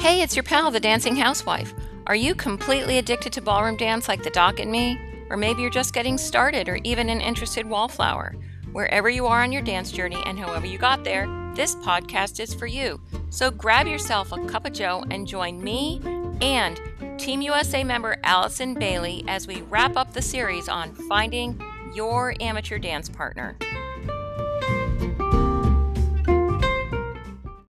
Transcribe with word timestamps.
Hey, 0.00 0.22
it's 0.22 0.34
your 0.34 0.42
pal, 0.44 0.70
the 0.70 0.80
Dancing 0.80 1.14
Housewife. 1.14 1.74
Are 2.06 2.16
you 2.16 2.34
completely 2.34 2.96
addicted 2.96 3.34
to 3.34 3.42
ballroom 3.42 3.76
dance 3.76 4.08
like 4.08 4.22
the 4.22 4.30
doc 4.30 4.58
and 4.58 4.72
me? 4.72 4.98
Or 5.28 5.36
maybe 5.36 5.60
you're 5.60 5.70
just 5.70 5.92
getting 5.92 6.16
started 6.16 6.70
or 6.70 6.76
even 6.84 7.10
an 7.10 7.20
interested 7.20 7.66
wallflower? 7.68 8.34
Wherever 8.72 9.10
you 9.10 9.26
are 9.26 9.42
on 9.42 9.52
your 9.52 9.60
dance 9.60 9.92
journey 9.92 10.16
and 10.24 10.38
however 10.38 10.64
you 10.64 10.78
got 10.78 11.04
there, 11.04 11.26
this 11.54 11.74
podcast 11.74 12.40
is 12.40 12.54
for 12.54 12.66
you. 12.66 12.98
So 13.28 13.50
grab 13.50 13.86
yourself 13.86 14.32
a 14.32 14.42
cup 14.46 14.64
of 14.66 14.72
joe 14.72 15.04
and 15.10 15.28
join 15.28 15.62
me 15.62 16.00
and 16.40 16.80
Team 17.18 17.42
USA 17.42 17.84
member 17.84 18.16
Allison 18.24 18.72
Bailey 18.72 19.22
as 19.28 19.46
we 19.46 19.60
wrap 19.68 19.98
up 19.98 20.14
the 20.14 20.22
series 20.22 20.66
on 20.70 20.94
finding 20.94 21.60
your 21.94 22.34
amateur 22.40 22.78
dance 22.78 23.10
partner. 23.10 23.54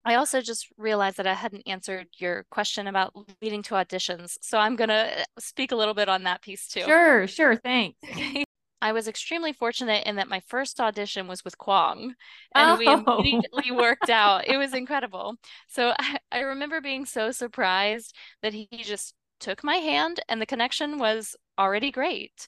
I 0.10 0.16
also 0.16 0.42
just 0.42 0.68
realized 0.78 1.18
that 1.18 1.28
I 1.28 1.34
hadn't 1.34 1.68
answered 1.68 2.08
your 2.18 2.46
question 2.50 2.88
about 2.88 3.14
leading 3.42 3.64
to 3.64 3.76
auditions. 3.76 4.38
So 4.42 4.58
I'm 4.58 4.76
going 4.76 4.90
to 4.90 5.26
speak 5.38 5.72
a 5.72 5.76
little 5.76 5.94
bit 5.94 6.10
on 6.10 6.24
that 6.24 6.42
piece 6.42 6.68
too. 6.68 6.82
Sure, 6.82 7.28
sure. 7.28 7.56
Thanks. 7.56 7.98
I 8.82 8.94
was 8.94 9.08
extremely 9.08 9.52
fortunate 9.52 10.08
in 10.08 10.16
that 10.16 10.30
my 10.30 10.40
first 10.40 10.80
audition 10.80 11.28
was 11.28 11.44
with 11.44 11.58
Kwong 11.58 12.16
and 12.56 12.72
oh. 12.72 12.78
we 12.78 12.88
immediately 13.34 13.72
worked 13.72 14.10
out. 14.10 14.48
It 14.48 14.58
was 14.58 14.74
incredible. 14.74 15.36
So 15.68 15.94
I, 16.00 16.18
I 16.32 16.40
remember 16.40 16.80
being 16.80 17.06
so 17.06 17.32
surprised 17.32 18.16
that 18.42 18.54
he 18.54 18.68
just 18.72 19.14
took 19.40 19.64
my 19.64 19.76
hand 19.76 20.22
and 20.30 20.42
the 20.42 20.46
connection 20.46 20.98
was 20.98 21.36
already 21.58 21.92
great. 21.92 22.48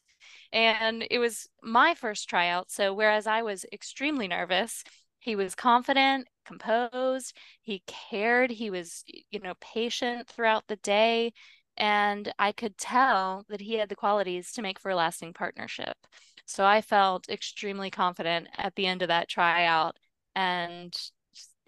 And 0.53 1.05
it 1.09 1.19
was 1.19 1.47
my 1.61 1.95
first 1.95 2.29
tryout. 2.29 2.71
So 2.71 2.93
whereas 2.93 3.27
I 3.27 3.41
was 3.41 3.65
extremely 3.71 4.27
nervous, 4.27 4.83
he 5.21 5.35
was 5.35 5.55
confident, 5.55 6.27
composed, 6.45 7.37
he 7.61 7.83
cared, 7.87 8.51
he 8.51 8.69
was, 8.69 9.03
you 9.29 9.39
know, 9.39 9.53
patient 9.61 10.27
throughout 10.27 10.67
the 10.67 10.77
day. 10.77 11.31
And 11.77 12.33
I 12.37 12.51
could 12.51 12.77
tell 12.77 13.45
that 13.47 13.61
he 13.61 13.75
had 13.75 13.89
the 13.89 13.95
qualities 13.95 14.51
to 14.53 14.61
make 14.61 14.79
for 14.79 14.91
a 14.91 14.95
lasting 14.95 15.33
partnership. 15.33 15.95
So 16.45 16.65
I 16.65 16.81
felt 16.81 17.29
extremely 17.29 17.89
confident 17.89 18.49
at 18.57 18.75
the 18.75 18.87
end 18.87 19.01
of 19.01 19.07
that 19.07 19.29
tryout 19.29 19.97
and 20.35 20.93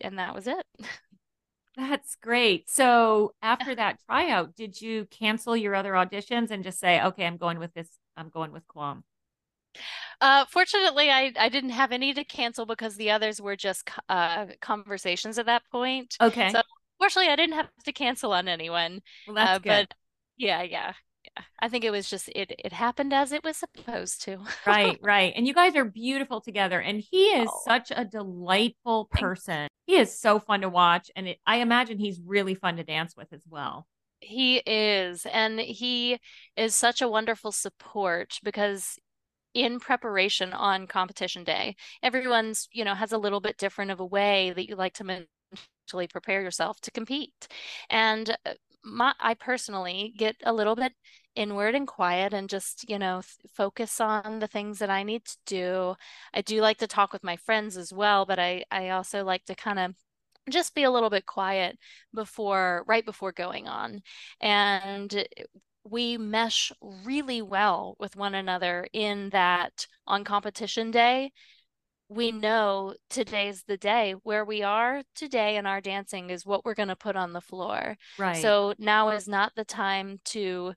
and 0.01 0.19
that 0.19 0.35
was 0.35 0.47
it. 0.47 0.65
That's 1.77 2.15
great. 2.15 2.69
So 2.69 3.33
after 3.41 3.73
that 3.75 3.99
tryout, 4.05 4.55
did 4.55 4.81
you 4.81 5.05
cancel 5.05 5.55
your 5.55 5.75
other 5.75 5.93
auditions 5.93 6.51
and 6.51 6.63
just 6.63 6.79
say, 6.79 7.01
okay, 7.01 7.25
I'm 7.25 7.37
going 7.37 7.59
with 7.59 7.73
this, 7.73 7.89
I'm 8.17 8.29
going 8.29 8.51
with 8.51 8.67
Kwong? 8.67 9.03
Uh, 10.21 10.45
fortunately, 10.45 11.09
I, 11.09 11.33
I 11.37 11.49
didn't 11.49 11.71
have 11.71 11.91
any 11.91 12.13
to 12.13 12.23
cancel 12.23 12.65
because 12.65 12.95
the 12.95 13.11
others 13.11 13.41
were 13.41 13.55
just 13.55 13.89
uh, 14.09 14.47
conversations 14.61 15.37
at 15.37 15.47
that 15.47 15.63
point. 15.71 16.15
Okay. 16.21 16.49
So 16.49 16.61
fortunately, 16.99 17.31
I 17.31 17.35
didn't 17.35 17.55
have 17.55 17.69
to 17.85 17.91
cancel 17.91 18.33
on 18.33 18.47
anyone. 18.47 19.01
Well, 19.27 19.35
that's 19.35 19.57
uh, 19.57 19.59
good. 19.59 19.87
But 19.89 19.95
yeah, 20.37 20.61
yeah. 20.63 20.93
Yeah. 21.23 21.43
I 21.59 21.69
think 21.69 21.85
it 21.85 21.91
was 21.91 22.09
just 22.09 22.29
it 22.35 22.53
it 22.59 22.73
happened 22.73 23.13
as 23.13 23.31
it 23.31 23.43
was 23.43 23.55
supposed 23.57 24.23
to. 24.23 24.39
right, 24.67 24.99
right. 25.03 25.33
And 25.35 25.47
you 25.47 25.53
guys 25.53 25.75
are 25.75 25.85
beautiful 25.85 26.41
together 26.41 26.81
and 26.81 26.99
he 26.99 27.25
is 27.27 27.49
oh. 27.51 27.61
such 27.65 27.91
a 27.95 28.03
delightful 28.03 29.05
person. 29.11 29.67
He 29.85 29.95
is 29.95 30.19
so 30.19 30.39
fun 30.39 30.61
to 30.61 30.69
watch 30.69 31.09
and 31.15 31.29
it, 31.29 31.39
I 31.45 31.57
imagine 31.57 31.97
he's 31.97 32.19
really 32.25 32.55
fun 32.55 32.77
to 32.77 32.83
dance 32.83 33.15
with 33.15 33.31
as 33.31 33.43
well. 33.49 33.87
He 34.19 34.57
is 34.57 35.25
and 35.25 35.59
he 35.59 36.19
is 36.57 36.75
such 36.75 37.01
a 37.01 37.07
wonderful 37.07 37.51
support 37.51 38.39
because 38.43 38.97
in 39.53 39.79
preparation 39.79 40.53
on 40.53 40.87
competition 40.87 41.43
day. 41.43 41.75
Everyone's 42.01 42.67
you 42.71 42.83
know 42.85 42.95
has 42.95 43.11
a 43.11 43.17
little 43.17 43.39
bit 43.41 43.57
different 43.57 43.91
of 43.91 43.99
a 43.99 44.05
way 44.05 44.51
that 44.55 44.67
you 44.67 44.75
like 44.75 44.93
to 44.95 45.03
mentally 45.03 46.07
prepare 46.09 46.41
yourself 46.41 46.79
to 46.81 46.91
compete. 46.91 47.47
And 47.89 48.35
uh, 48.45 48.53
my 48.83 49.13
I 49.19 49.33
personally 49.35 50.13
get 50.17 50.35
a 50.43 50.53
little 50.53 50.75
bit 50.75 50.93
inward 51.35 51.73
and 51.75 51.87
quiet 51.87 52.33
and 52.33 52.49
just 52.49 52.87
you 52.89 52.99
know 52.99 53.21
focus 53.53 53.99
on 54.01 54.39
the 54.39 54.47
things 54.47 54.79
that 54.79 54.89
I 54.89 55.03
need 55.03 55.25
to 55.25 55.37
do. 55.45 55.95
I 56.33 56.41
do 56.41 56.61
like 56.61 56.77
to 56.79 56.87
talk 56.87 57.13
with 57.13 57.23
my 57.23 57.37
friends 57.37 57.77
as 57.77 57.93
well, 57.93 58.25
but 58.25 58.39
I 58.39 58.65
I 58.71 58.89
also 58.89 59.23
like 59.23 59.45
to 59.45 59.55
kind 59.55 59.79
of 59.79 59.95
just 60.49 60.75
be 60.75 60.83
a 60.83 60.91
little 60.91 61.09
bit 61.09 61.25
quiet 61.25 61.77
before 62.13 62.83
right 62.87 63.05
before 63.05 63.31
going 63.31 63.67
on. 63.67 64.01
And 64.41 65.25
we 65.83 66.17
mesh 66.17 66.71
really 66.81 67.41
well 67.41 67.95
with 67.99 68.15
one 68.15 68.35
another 68.35 68.87
in 68.93 69.29
that 69.29 69.87
on 70.07 70.23
competition 70.23 70.91
day 70.91 71.31
we 72.09 72.31
know 72.31 72.93
today's 73.09 73.63
the 73.63 73.77
day 73.77 74.13
where 74.23 74.45
we 74.45 74.61
are 74.61 75.01
today 75.15 75.55
in 75.55 75.65
our 75.65 75.81
dancing 75.81 76.29
is 76.29 76.45
what 76.45 76.63
we're 76.63 76.73
going 76.73 76.89
to 76.89 76.95
put 76.95 77.15
on 77.15 77.33
the 77.33 77.41
floor. 77.41 77.97
Right. 78.19 78.41
So 78.41 78.73
now 78.77 79.09
is 79.09 79.27
not 79.27 79.53
the 79.55 79.65
time 79.65 80.19
to 80.25 80.73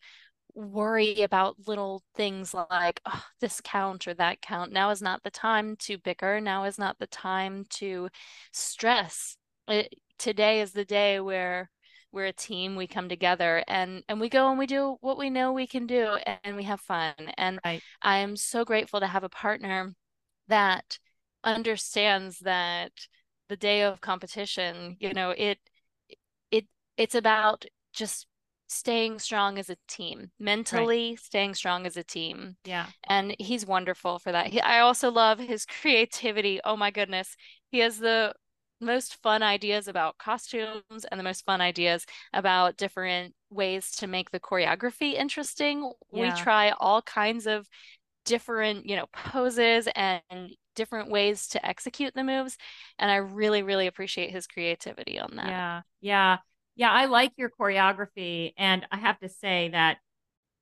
worry 0.55 1.23
about 1.23 1.57
little 1.67 2.03
things 2.15 2.55
like 2.55 3.01
oh, 3.05 3.23
this 3.41 3.61
count 3.63 4.09
or 4.09 4.15
that 4.15 4.41
count. 4.41 4.73
Now 4.73 4.91
is 4.91 5.03
not 5.03 5.23
the 5.23 5.31
time 5.31 5.77
to 5.81 5.99
bicker. 5.99 6.41
Now 6.41 6.65
is 6.65 6.79
not 6.79 6.99
the 6.99 7.07
time 7.07 7.65
to 7.71 8.09
stress. 8.53 9.37
It, 9.69 9.95
today 10.19 10.61
is 10.61 10.73
the 10.73 10.85
day 10.85 11.21
where 11.21 11.69
we're 12.17 12.25
a 12.25 12.33
team 12.33 12.77
we 12.77 12.87
come 12.87 13.11
together 13.11 13.63
and 13.69 14.03
and 14.09 14.19
we 14.19 14.31
go 14.31 14.49
and 14.49 14.59
we 14.59 14.67
do 14.67 14.97
what 15.03 15.19
we 15.19 15.29
know 15.29 15.53
we 15.53 15.67
can 15.67 15.87
do 15.87 16.17
and 16.43 16.57
we 16.57 16.63
have 16.63 16.81
fun 16.81 17.13
and 17.37 17.61
right. 17.63 17.83
i 18.01 18.17
am 18.17 18.35
so 18.35 18.65
grateful 18.65 18.99
to 18.99 19.07
have 19.07 19.23
a 19.23 19.29
partner 19.29 19.93
that 20.49 20.99
understands 21.45 22.39
that 22.39 22.91
the 23.51 23.57
day 23.57 23.83
of 23.83 24.01
competition 24.01 24.97
you 24.99 25.13
know 25.13 25.31
it 25.31 25.59
it 26.51 26.67
it's 26.97 27.15
about 27.15 27.67
just 27.93 28.27
staying 28.67 29.19
strong 29.19 29.59
as 29.59 29.69
a 29.69 29.77
team 29.87 30.31
mentally 30.41 31.11
right. 31.11 31.21
staying 31.21 31.53
strong 31.53 31.85
as 31.85 31.99
a 31.99 32.03
team 32.03 32.57
yeah 32.65 32.87
and 33.11 33.37
he's 33.39 33.67
wonderful 33.67 34.19
for 34.19 34.33
that 34.33 34.47
he, 34.47 34.61
i 34.63 34.81
also 34.81 35.11
love 35.11 35.39
his 35.39 35.67
creativity 35.83 36.61
oh 36.65 36.79
my 36.79 36.91
goodness 36.91 37.37
he 37.71 37.81
has 37.81 37.99
the 37.99 38.33
most 38.81 39.23
fun 39.23 39.43
ideas 39.43 39.89
about 39.89 40.19
costumes 40.19 41.05
and 41.11 41.19
the 41.19 41.25
most 41.25 41.45
fun 41.45 41.61
ideas 41.61 42.07
about 42.33 42.77
different 42.77 43.35
ways 43.51 43.91
to 43.93 44.07
make 44.07 44.31
the 44.31 44.41
choreography 44.41 45.15
interesting 45.15 45.91
yeah. 46.13 46.23
we 46.23 46.43
try 46.43 46.71
all 46.79 47.03
kinds 47.03 47.47
of 47.47 47.67
different 48.25 48.87
you 48.87 48.97
know 48.97 49.07
poses 49.13 49.89
and 49.95 50.51
different 50.75 51.11
ways 51.11 51.49
to 51.49 51.65
execute 51.65 52.13
the 52.15 52.25
moves 52.25 52.59
and 52.99 53.11
i 53.11 53.17
really 53.17 53.63
really 53.63 53.87
appreciate 53.87 54.31
his 54.31 54.47
creativity 54.47 55.19
on 55.19 55.31
that 55.37 55.47
yeah 55.47 55.81
yeah 56.01 56.39
yeah 56.75 56.91
i 56.91 57.07
like 57.07 57.33
your 57.37 57.49
choreography 57.49 58.53
and 58.59 58.87
i 58.91 58.97
have 58.97 59.19
to 59.19 59.29
say 59.29 59.71
that 59.73 59.99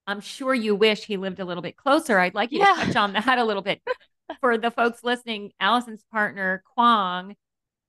i'm 0.06 0.20
sure 0.20 0.54
you 0.54 0.74
wish 0.76 1.04
he 1.04 1.16
lived 1.16 1.40
a 1.40 1.44
little 1.44 1.62
bit 1.62 1.76
closer 1.76 2.18
i'd 2.20 2.34
like 2.34 2.52
you 2.52 2.60
yeah. 2.60 2.74
to 2.74 2.86
touch 2.86 2.96
on 2.96 3.12
that 3.14 3.38
a 3.38 3.44
little 3.44 3.62
bit 3.62 3.80
for 4.40 4.56
the 4.58 4.70
folks 4.70 5.02
listening 5.02 5.50
allison's 5.58 6.04
partner 6.12 6.62
kwong 6.74 7.34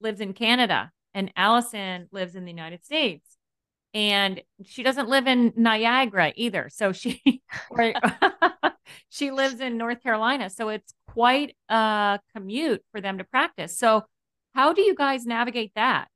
lives 0.01 0.21
in 0.21 0.33
canada 0.33 0.91
and 1.13 1.31
allison 1.35 2.07
lives 2.11 2.35
in 2.35 2.45
the 2.45 2.51
united 2.51 2.83
states 2.83 3.37
and 3.95 4.41
she 4.65 4.83
doesn't 4.83 5.07
live 5.07 5.25
in 5.25 5.53
Niagara 5.55 6.33
either. 6.35 6.69
So 6.69 6.91
she 6.91 7.21
she 9.09 9.31
lives 9.31 9.61
in 9.61 9.77
North 9.77 10.03
Carolina. 10.03 10.49
So 10.49 10.67
it's 10.67 10.93
quite 11.07 11.55
a 11.69 12.19
commute 12.35 12.83
for 12.91 12.99
them 12.99 13.17
to 13.17 13.23
practice. 13.23 13.77
So 13.79 14.03
how 14.53 14.73
do 14.73 14.81
you 14.81 14.95
guys 14.95 15.25
navigate 15.25 15.71
that? 15.75 16.09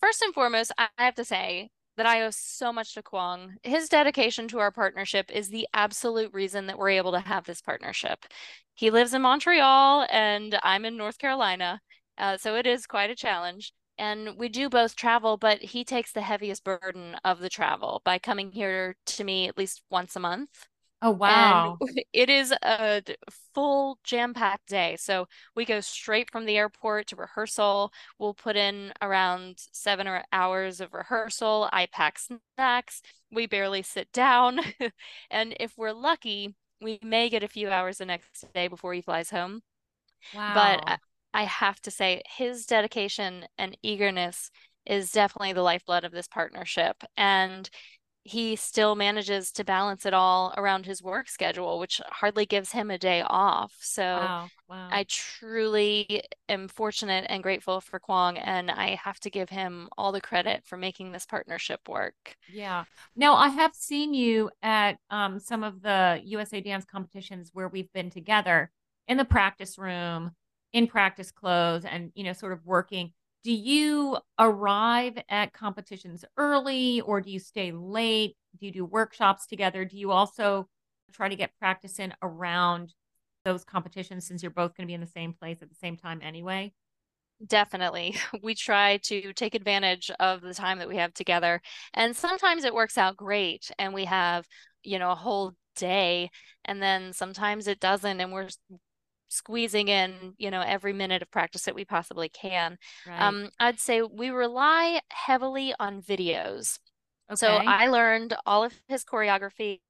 First 0.00 0.22
and 0.22 0.34
foremost, 0.34 0.72
I 0.76 0.88
have 0.98 1.14
to 1.14 1.24
say 1.24 1.70
that 1.96 2.06
I 2.06 2.22
owe 2.22 2.30
so 2.30 2.72
much 2.72 2.94
to 2.94 3.02
Kwong. 3.02 3.54
His 3.62 3.88
dedication 3.88 4.48
to 4.48 4.58
our 4.58 4.72
partnership 4.72 5.30
is 5.32 5.50
the 5.50 5.68
absolute 5.72 6.32
reason 6.34 6.66
that 6.66 6.78
we're 6.78 6.90
able 6.90 7.12
to 7.12 7.20
have 7.20 7.44
this 7.44 7.62
partnership. 7.62 8.24
He 8.74 8.90
lives 8.90 9.14
in 9.14 9.22
Montreal 9.22 10.06
and 10.10 10.58
I'm 10.64 10.84
in 10.84 10.96
North 10.96 11.18
Carolina. 11.18 11.80
Uh, 12.18 12.36
so 12.36 12.54
it 12.54 12.66
is 12.66 12.86
quite 12.86 13.10
a 13.10 13.16
challenge 13.16 13.72
and 13.98 14.36
we 14.38 14.48
do 14.48 14.68
both 14.68 14.96
travel 14.96 15.36
but 15.36 15.60
he 15.60 15.84
takes 15.84 16.12
the 16.12 16.22
heaviest 16.22 16.64
burden 16.64 17.16
of 17.24 17.40
the 17.40 17.48
travel 17.48 18.00
by 18.04 18.18
coming 18.18 18.50
here 18.50 18.96
to 19.06 19.24
me 19.24 19.48
at 19.48 19.58
least 19.58 19.82
once 19.90 20.16
a 20.16 20.20
month. 20.20 20.66
Oh 21.04 21.10
wow. 21.10 21.78
and 21.80 22.04
it 22.12 22.30
is 22.30 22.52
a 22.62 23.02
full 23.54 23.98
jam-packed 24.04 24.68
day. 24.68 24.96
So 25.00 25.26
we 25.56 25.64
go 25.64 25.80
straight 25.80 26.30
from 26.30 26.46
the 26.46 26.56
airport 26.56 27.08
to 27.08 27.16
rehearsal. 27.16 27.92
We'll 28.20 28.34
put 28.34 28.56
in 28.56 28.92
around 29.02 29.58
seven 29.72 30.06
or 30.06 30.22
hours 30.32 30.80
of 30.80 30.94
rehearsal. 30.94 31.68
I 31.72 31.86
pack 31.86 32.20
snacks. 32.20 33.02
We 33.32 33.46
barely 33.46 33.82
sit 33.82 34.12
down. 34.12 34.60
And 35.30 35.56
if 35.58 35.76
we're 35.76 35.92
lucky 35.92 36.54
we 36.80 36.98
may 37.02 37.28
get 37.28 37.42
a 37.44 37.48
few 37.48 37.70
hours 37.70 37.98
the 37.98 38.04
next 38.06 38.44
day 38.54 38.68
before 38.68 38.92
he 38.92 39.00
flies 39.00 39.30
home. 39.30 39.62
Wow. 40.34 40.54
but 40.54 40.98
I 41.34 41.44
have 41.44 41.80
to 41.82 41.90
say 41.90 42.22
his 42.36 42.66
dedication 42.66 43.46
and 43.58 43.76
eagerness 43.82 44.50
is 44.86 45.12
definitely 45.12 45.52
the 45.52 45.62
lifeblood 45.62 46.04
of 46.04 46.12
this 46.12 46.28
partnership. 46.28 47.02
And 47.16 47.68
he 48.24 48.54
still 48.54 48.94
manages 48.94 49.50
to 49.52 49.64
balance 49.64 50.06
it 50.06 50.14
all 50.14 50.54
around 50.56 50.86
his 50.86 51.02
work 51.02 51.28
schedule, 51.28 51.78
which 51.78 52.00
hardly 52.08 52.46
gives 52.46 52.70
him 52.70 52.90
a 52.90 52.98
day 52.98 53.22
off. 53.26 53.74
So 53.80 54.02
wow, 54.02 54.48
wow. 54.68 54.88
I 54.92 55.04
truly 55.08 56.22
am 56.48 56.68
fortunate 56.68 57.26
and 57.28 57.42
grateful 57.42 57.80
for 57.80 57.98
Kwong, 57.98 58.38
and 58.38 58.70
I 58.70 58.94
have 58.94 59.18
to 59.20 59.30
give 59.30 59.48
him 59.48 59.88
all 59.98 60.12
the 60.12 60.20
credit 60.20 60.62
for 60.64 60.76
making 60.76 61.10
this 61.10 61.26
partnership 61.26 61.88
work. 61.88 62.36
Yeah. 62.52 62.84
Now, 63.16 63.34
I 63.34 63.48
have 63.48 63.74
seen 63.74 64.14
you 64.14 64.50
at 64.62 64.98
um, 65.10 65.40
some 65.40 65.64
of 65.64 65.82
the 65.82 66.20
USA 66.24 66.60
Dance 66.60 66.84
competitions 66.84 67.50
where 67.52 67.68
we've 67.68 67.92
been 67.92 68.10
together 68.10 68.70
in 69.08 69.16
the 69.16 69.24
practice 69.24 69.78
room, 69.78 70.30
in 70.72 70.86
practice 70.86 71.30
clothes, 71.30 71.84
and, 71.84 72.12
you 72.14 72.24
know, 72.24 72.32
sort 72.32 72.52
of 72.52 72.64
working 72.64 73.12
do 73.44 73.52
you 73.52 74.18
arrive 74.38 75.18
at 75.28 75.52
competitions 75.52 76.24
early 76.36 77.00
or 77.00 77.20
do 77.20 77.30
you 77.30 77.40
stay 77.40 77.72
late? 77.72 78.36
Do 78.58 78.66
you 78.66 78.72
do 78.72 78.84
workshops 78.84 79.46
together? 79.46 79.84
Do 79.84 79.96
you 79.98 80.12
also 80.12 80.68
try 81.12 81.28
to 81.28 81.36
get 81.36 81.56
practice 81.58 81.98
in 81.98 82.14
around 82.22 82.94
those 83.44 83.64
competitions 83.64 84.26
since 84.26 84.42
you're 84.42 84.50
both 84.50 84.76
going 84.76 84.86
to 84.86 84.90
be 84.90 84.94
in 84.94 85.00
the 85.00 85.06
same 85.06 85.32
place 85.32 85.58
at 85.60 85.68
the 85.68 85.74
same 85.74 85.96
time 85.96 86.20
anyway? 86.22 86.72
Definitely. 87.44 88.14
We 88.42 88.54
try 88.54 88.98
to 88.98 89.32
take 89.32 89.56
advantage 89.56 90.10
of 90.20 90.40
the 90.40 90.54
time 90.54 90.78
that 90.78 90.88
we 90.88 90.96
have 90.98 91.12
together. 91.12 91.60
And 91.94 92.16
sometimes 92.16 92.64
it 92.64 92.74
works 92.74 92.96
out 92.96 93.16
great 93.16 93.72
and 93.78 93.92
we 93.92 94.04
have, 94.04 94.46
you 94.84 95.00
know, 95.00 95.10
a 95.10 95.16
whole 95.16 95.54
day. 95.74 96.30
And 96.64 96.80
then 96.80 97.12
sometimes 97.12 97.66
it 97.66 97.80
doesn't. 97.80 98.20
And 98.20 98.32
we're 98.32 98.48
squeezing 99.32 99.88
in 99.88 100.34
you 100.36 100.50
know 100.50 100.60
every 100.60 100.92
minute 100.92 101.22
of 101.22 101.30
practice 101.30 101.62
that 101.62 101.74
we 101.74 101.84
possibly 101.84 102.28
can 102.28 102.76
right. 103.06 103.20
um, 103.20 103.48
i'd 103.60 103.80
say 103.80 104.02
we 104.02 104.28
rely 104.28 105.00
heavily 105.08 105.74
on 105.80 106.02
videos 106.02 106.78
okay. 107.30 107.36
so 107.36 107.48
i 107.48 107.86
learned 107.88 108.36
all 108.44 108.62
of 108.62 108.74
his 108.88 109.04
choreography 109.04 109.80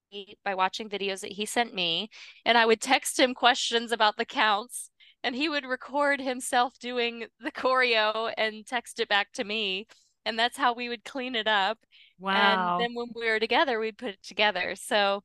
by 0.44 0.54
watching 0.54 0.88
videos 0.88 1.20
that 1.20 1.32
he 1.32 1.44
sent 1.44 1.74
me 1.74 2.08
and 2.44 2.56
i 2.56 2.64
would 2.64 2.80
text 2.92 3.18
him 3.18 3.34
questions 3.34 3.90
about 3.90 4.16
the 4.16 4.24
counts 4.24 4.90
and 5.24 5.34
he 5.34 5.48
would 5.48 5.64
record 5.64 6.20
himself 6.20 6.78
doing 6.78 7.26
the 7.40 7.50
choreo 7.50 8.32
and 8.38 8.64
text 8.64 9.00
it 9.00 9.08
back 9.08 9.32
to 9.32 9.42
me 9.42 9.86
and 10.24 10.38
that's 10.38 10.56
how 10.56 10.72
we 10.72 10.88
would 10.88 11.04
clean 11.04 11.34
it 11.34 11.48
up 11.48 11.78
wow 12.20 12.76
and 12.76 12.84
then 12.84 12.94
when 12.94 13.08
we 13.16 13.28
were 13.28 13.40
together 13.40 13.80
we'd 13.80 13.98
put 13.98 14.10
it 14.10 14.22
together 14.22 14.76
so 14.76 15.20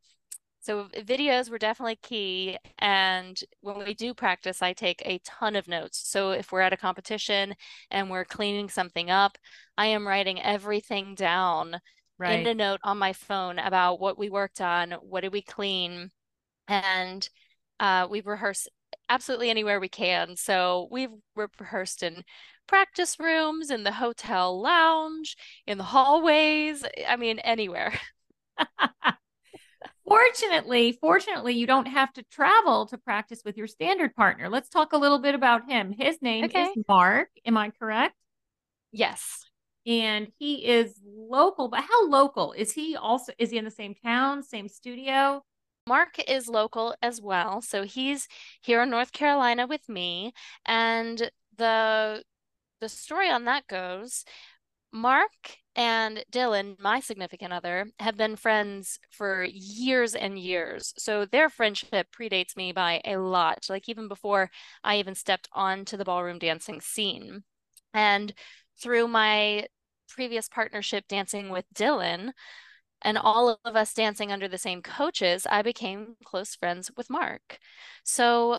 so 0.67 0.89
videos 0.97 1.49
were 1.49 1.57
definitely 1.57 1.95
key. 1.95 2.57
And 2.77 3.39
when 3.61 3.77
we 3.85 3.93
do 3.93 4.13
practice, 4.13 4.61
I 4.61 4.73
take 4.73 5.01
a 5.05 5.21
ton 5.23 5.55
of 5.55 5.69
notes. 5.69 6.09
So 6.09 6.31
if 6.31 6.51
we're 6.51 6.59
at 6.59 6.73
a 6.73 6.77
competition 6.77 7.55
and 7.89 8.11
we're 8.11 8.25
cleaning 8.25 8.67
something 8.67 9.09
up, 9.09 9.37
I 9.77 9.85
am 9.85 10.05
writing 10.05 10.41
everything 10.41 11.15
down 11.15 11.79
right. 12.19 12.41
in 12.41 12.47
a 12.47 12.53
note 12.53 12.81
on 12.83 12.97
my 12.97 13.13
phone 13.13 13.59
about 13.59 14.01
what 14.01 14.17
we 14.17 14.29
worked 14.29 14.59
on, 14.59 14.91
what 14.91 15.21
did 15.21 15.31
we 15.31 15.41
clean, 15.41 16.11
and 16.67 17.29
uh, 17.79 18.05
we 18.09 18.19
rehearse 18.19 18.67
absolutely 19.07 19.49
anywhere 19.49 19.79
we 19.79 19.87
can. 19.87 20.35
So 20.35 20.89
we've 20.91 21.11
rehearsed 21.33 22.03
in 22.03 22.25
practice 22.67 23.21
rooms, 23.21 23.71
in 23.71 23.85
the 23.85 23.93
hotel 23.93 24.61
lounge, 24.61 25.37
in 25.65 25.77
the 25.77 25.85
hallways. 25.85 26.83
I 27.07 27.15
mean, 27.15 27.39
anywhere. 27.39 27.97
Fortunately, 30.07 30.94
fortunately, 30.94 31.54
you 31.54 31.68
don't 31.68 31.88
have 31.88 32.13
to 32.13 32.24
travel 32.24 32.86
to 32.88 32.98
practice 32.98 33.42
with 33.44 33.57
your 33.57 33.68
standard 33.68 34.15
partner. 34.15 34.48
Let's 34.48 34.69
talk 34.69 34.94
a 34.94 34.98
little 34.98 35.19
bit 35.19 35.36
about 35.36 35.69
him. 35.69 35.92
His 35.92 36.21
name 36.21 36.45
okay. 36.45 36.63
is 36.63 36.83
Mark. 36.88 37.30
Am 37.45 37.57
I 37.57 37.71
correct? 37.71 38.15
Yes. 38.92 39.45
And 39.86 40.27
he 40.38 40.65
is 40.65 41.00
local, 41.06 41.68
but 41.68 41.81
how 41.81 42.07
local 42.07 42.54
is 42.54 42.71
he 42.71 42.95
also? 42.95 43.33
Is 43.38 43.51
he 43.51 43.57
in 43.57 43.65
the 43.65 43.71
same 43.71 43.95
town, 43.95 44.44
same 44.44 44.69
studio? 44.69 45.44
Mark 45.88 46.19
is 46.27 46.48
local 46.48 46.95
as 47.01 47.21
well. 47.21 47.62
So 47.62 47.83
he's 47.83 48.27
here 48.62 48.81
in 48.83 48.89
North 48.89 49.12
Carolina 49.12 49.68
with 49.68 49.88
me. 49.89 50.33
And 50.65 51.30
the 51.57 52.24
the 52.80 52.89
story 52.89 53.30
on 53.30 53.45
that 53.45 53.68
goes 53.68 54.24
Mark 54.97 55.57
and 55.75 56.25
Dylan, 56.31 56.79
my 56.79 56.99
significant 56.99 57.53
other, 57.53 57.85
have 57.99 58.17
been 58.17 58.35
friends 58.35 58.99
for 59.11 59.44
years 59.44 60.15
and 60.15 60.39
years. 60.39 60.94
So 60.97 61.25
their 61.25 61.49
friendship 61.49 62.07
predates 62.11 62.57
me 62.57 62.71
by 62.71 63.01
a 63.05 63.17
lot, 63.17 63.67
like 63.69 63.88
even 63.88 64.07
before 64.07 64.49
I 64.83 64.97
even 64.97 65.13
stepped 65.13 65.49
onto 65.53 65.97
the 65.97 66.05
ballroom 66.05 66.39
dancing 66.39 66.81
scene. 66.81 67.44
And 67.94 68.33
through 68.81 69.07
my 69.07 69.67
previous 70.09 70.49
partnership 70.49 71.07
dancing 71.07 71.50
with 71.50 71.65
Dylan, 71.75 72.31
and 73.03 73.17
all 73.17 73.59
of 73.63 73.75
us 73.75 73.93
dancing 73.93 74.31
under 74.31 74.47
the 74.47 74.57
same 74.57 74.81
coaches, 74.81 75.45
I 75.47 75.61
became 75.61 76.15
close 76.25 76.55
friends 76.55 76.89
with 76.97 77.09
Mark. 77.09 77.59
So 78.03 78.57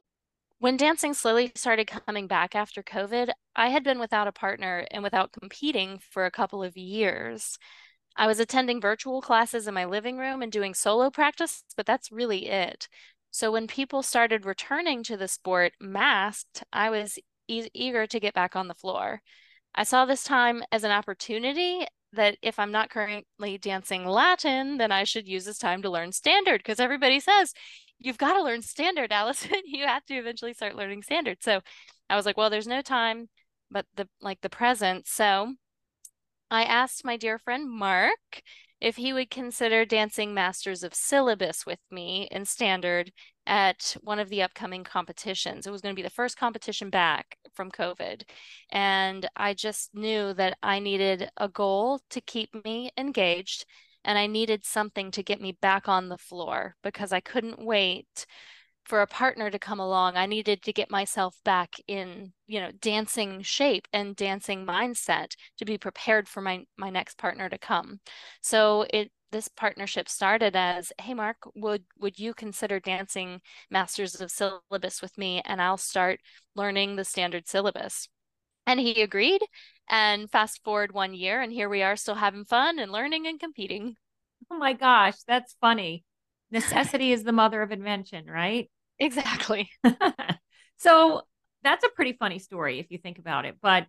when 0.59 0.77
dancing 0.77 1.15
slowly 1.15 1.53
started 1.55 1.87
coming 1.87 2.27
back 2.27 2.55
after 2.55 2.83
COVID, 2.83 3.31
I 3.55 3.69
had 3.69 3.85
been 3.85 3.99
without 3.99 4.27
a 4.27 4.33
partner 4.33 4.87
and 4.91 5.03
without 5.03 5.33
competing 5.33 5.99
for 5.99 6.27
a 6.27 6.31
couple 6.31 6.63
of 6.63 6.77
years. 6.77 7.59
I 8.17 8.27
was 8.27 8.41
attending 8.41 8.81
virtual 8.81 9.23
classes 9.23 9.69
in 9.69 9.75
my 9.75 9.85
living 9.85 10.19
room 10.19 10.43
and 10.43 10.51
doing 10.51 10.75
solo 10.75 11.11
practice, 11.11 11.63
but 11.77 11.87
that's 11.87 12.11
really 12.11 12.49
it. 12.49 12.89
So 13.31 13.53
when 13.53 13.69
people 13.69 14.03
started 14.03 14.45
returning 14.45 15.05
to 15.05 15.17
the 15.17 15.29
sport 15.29 15.75
masked, 15.81 16.65
I 16.73 16.91
was 16.91 17.19
e- 17.47 17.69
eager 17.73 18.07
to 18.09 18.21
get 18.21 18.35
back 18.35 18.57
on 18.57 18.67
the 18.67 18.75
floor. 18.75 19.23
I 19.75 19.85
saw 19.85 20.05
this 20.05 20.25
time 20.25 20.65
as 20.73 20.83
an 20.83 20.91
opportunity 20.91 21.87
that 22.15 22.39
if 22.43 22.59
I'm 22.59 22.73
not 22.73 22.91
currently 22.91 23.59
dancing 23.59 24.07
Latin, 24.07 24.79
then 24.79 24.91
I 24.91 25.05
should 25.05 25.29
use 25.29 25.45
this 25.45 25.59
time 25.59 25.83
to 25.83 25.91
learn 25.91 26.11
standard 26.11 26.59
because 26.59 26.81
everybody 26.81 27.21
says 27.21 27.53
you've 27.99 28.19
got 28.19 28.35
to 28.35 28.43
learn 28.43 28.63
standard, 28.63 29.13
Allison. 29.13 29.51
you 29.65 29.87
have 29.87 30.05
to 30.07 30.15
eventually 30.15 30.55
start 30.55 30.77
learning 30.77 31.03
standard. 31.03 31.39
So 31.41 31.61
I 32.09 32.17
was 32.17 32.27
like, 32.27 32.37
well, 32.37 32.51
there's 32.51 32.67
no 32.67 32.83
time 32.83 33.29
but 33.71 33.87
the 33.97 34.09
like 34.21 34.41
the 34.41 34.51
present. 34.51 35.07
So 35.07 35.55
I 36.51 36.65
asked 36.65 37.05
my 37.05 37.17
dear 37.17 37.39
friend 37.39 37.69
Mark 37.71 38.43
if 38.81 38.97
he 38.97 39.13
would 39.13 39.31
consider 39.31 39.85
dancing 39.85 40.33
masters 40.33 40.83
of 40.83 40.95
syllabus 40.95 41.67
with 41.67 41.81
me 41.91 42.29
in 42.31 42.45
standard 42.45 43.13
at 43.47 43.97
one 44.03 44.19
of 44.19 44.29
the 44.29 44.43
upcoming 44.43 44.85
competitions. 44.85 45.67
It 45.67 45.71
was 45.71 45.81
going 45.81 45.95
to 45.95 45.99
be 45.99 46.07
the 46.07 46.11
first 46.11 46.37
competition 46.37 46.89
back 46.91 47.39
from 47.55 47.73
COVID. 47.73 48.23
And 48.71 49.29
I 49.37 49.55
just 49.55 49.95
knew 49.95 50.33
that 50.35 50.57
I 50.63 50.79
needed 50.79 51.31
a 51.37 51.49
goal 51.49 52.01
to 52.11 52.21
keep 52.21 52.51
me 52.65 52.91
engaged 52.97 53.67
and 54.09 54.19
I 54.19 54.27
needed 54.27 54.67
something 54.67 55.13
to 55.13 55.23
get 55.23 55.41
me 55.41 55.53
back 55.53 55.89
on 55.89 56.09
the 56.09 56.19
floor 56.19 56.77
because 56.83 57.13
I 57.13 57.21
couldn't 57.21 57.65
wait 57.65 58.27
for 58.85 59.03
a 59.03 59.07
partner 59.07 59.51
to 59.51 59.59
come 59.59 59.81
along. 59.81 60.17
I 60.17 60.27
needed 60.27 60.63
to 60.63 60.73
get 60.73 60.91
myself 60.91 61.37
back 61.45 61.75
in, 61.87 62.33
you 62.47 62.61
know, 62.61 62.71
dancing 62.81 63.43
shape 63.43 63.87
and 63.93 64.17
dancing 64.17 64.67
mindset 64.67 65.37
to 65.59 65.65
be 65.67 65.79
prepared 65.79 66.29
for 66.29 66.41
my 66.41 66.65
my 66.79 66.91
next 66.91 67.19
partner 67.19 67.49
to 67.51 67.59
come. 67.59 68.01
So 68.43 68.87
it 68.93 69.13
this 69.31 69.49
partnership 69.49 70.09
started 70.09 70.57
as, 70.57 70.91
"Hey 71.01 71.13
Mark, 71.15 71.37
would 71.55 71.85
would 71.99 72.19
you 72.19 72.33
consider 72.35 72.81
dancing 72.81 73.41
masters 73.71 74.21
of 74.21 74.31
syllabus 74.31 75.03
with 75.03 75.19
me 75.19 75.43
and 75.45 75.61
I'll 75.61 75.77
start 75.77 76.21
learning 76.55 76.97
the 76.97 77.05
standard 77.05 77.47
syllabus." 77.47 78.09
And 78.69 78.79
he 78.79 79.01
agreed. 79.01 79.41
And 79.89 80.31
fast 80.31 80.63
forward 80.63 80.93
one 80.93 81.15
year, 81.15 81.41
and 81.41 81.51
here 81.51 81.71
we 81.71 81.83
are 81.83 81.97
still 81.97 82.15
having 82.15 82.45
fun 82.45 82.79
and 82.79 82.93
learning 82.93 83.27
and 83.27 83.41
competing. 83.41 83.97
Oh 84.51 84.59
my 84.59 84.75
gosh, 84.75 85.17
that's 85.27 85.57
funny. 85.63 86.05
Necessity 86.51 87.11
is 87.13 87.25
the 87.25 87.33
mother 87.33 87.63
of 87.63 87.73
invention, 87.73 88.27
right? 88.27 88.71
Exactly. 88.99 89.71
so 90.77 91.23
that's 91.63 91.85
a 91.85 91.89
pretty 91.89 92.13
funny 92.13 92.39
story 92.39 92.79
if 92.79 92.91
you 92.91 92.99
think 92.99 93.19
about 93.19 93.47
it. 93.47 93.57
But 93.63 93.87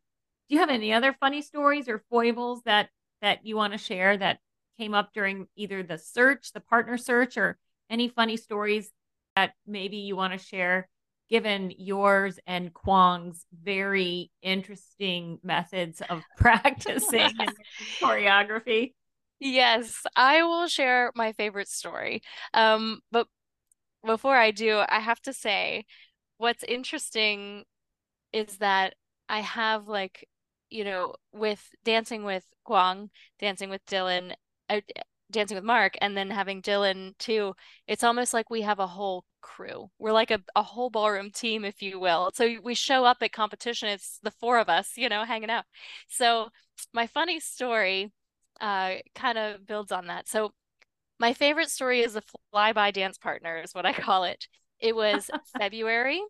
do 0.48 0.55
you 0.55 0.62
have 0.62 0.69
any 0.69 0.93
other 0.93 1.13
funny 1.19 1.41
stories 1.41 1.89
or 1.89 2.01
foibles 2.09 2.62
that 2.63 2.88
that 3.21 3.45
you 3.45 3.57
want 3.57 3.74
to 3.74 3.77
share 3.77 4.15
that 4.15 4.39
came 4.77 4.93
up 4.93 5.12
during 5.13 5.48
either 5.57 5.83
the 5.83 5.98
search, 5.98 6.53
the 6.53 6.62
partner 6.62 6.98
search, 6.98 7.36
or 7.36 7.57
any 7.89 8.07
funny 8.07 8.38
stories 8.38 8.89
that 9.36 9.51
maybe 9.67 9.98
you 9.98 10.15
want 10.15 10.31
to 10.31 10.39
share 10.39 10.88
given 11.29 11.71
yours 11.77 12.39
and 12.48 12.74
Kwong's 12.74 13.45
very 13.63 14.31
interesting 14.41 15.39
methods 15.43 16.01
of 16.09 16.21
practicing 16.38 17.31
choreography. 18.01 18.93
Yes, 19.39 20.03
I 20.15 20.43
will 20.43 20.67
share 20.67 21.12
my 21.15 21.31
favorite 21.31 21.69
story. 21.69 22.21
Um, 22.53 23.00
but 23.12 23.27
before 24.05 24.36
I 24.36 24.51
do, 24.51 24.83
I 24.88 25.00
have 25.00 25.21
to 25.21 25.33
say 25.33 25.86
what's 26.38 26.63
interesting 26.63 27.63
is 28.33 28.57
that 28.57 28.95
I 29.29 29.39
have 29.41 29.88
like, 29.88 30.27
you 30.69 30.83
know, 30.83 31.15
with 31.31 31.69
dancing 31.83 32.24
with 32.24 32.45
Kwong, 32.65 33.09
dancing 33.39 33.69
with 33.69 33.86
Dylan, 33.86 34.33
uh, 34.69 34.81
dancing 35.31 35.55
with 35.55 35.63
Mark, 35.63 35.95
and 36.01 36.15
then 36.17 36.29
having 36.31 36.62
Dylan 36.62 37.17
too, 37.17 37.53
it's 37.88 38.03
almost 38.03 38.33
like 38.33 38.50
we 38.50 38.62
have 38.62 38.79
a 38.79 38.88
whole 38.88 39.25
crew. 39.41 39.89
We're 40.00 40.12
like 40.13 40.31
a, 40.31 40.41
a 40.55 40.63
whole 40.63 40.89
ballroom 40.89 41.31
team, 41.31 41.65
if 41.65 41.81
you 41.81 42.00
will. 42.00 42.31
So 42.33 42.57
we 42.63 42.74
show 42.75 43.05
up 43.05 43.17
at 43.21 43.31
competition, 43.33 43.89
it's 43.89 44.19
the 44.24 44.31
four 44.31 44.59
of 44.59 44.69
us, 44.69 44.93
you 44.98 45.09
know, 45.09 45.24
hanging 45.25 45.50
out. 45.50 45.65
So 46.07 46.50
my 46.93 47.07
funny 47.07 47.39
story 47.39 48.12
uh, 48.62 48.95
kind 49.15 49.38
of 49.38 49.65
builds 49.65 49.91
on 49.91 50.07
that. 50.07 50.27
So 50.27 50.53
My 51.19 51.33
favorite 51.33 51.69
story 51.69 52.01
is 52.01 52.13
the 52.13 52.24
flyby 52.53 52.93
dance 52.93 53.17
partner, 53.17 53.62
is 53.62 53.74
what 53.75 53.86
I 53.86 53.93
call 53.93 54.24
it. 54.24 54.48
It 54.79 54.95
was 54.95 55.29
February. 55.59 56.21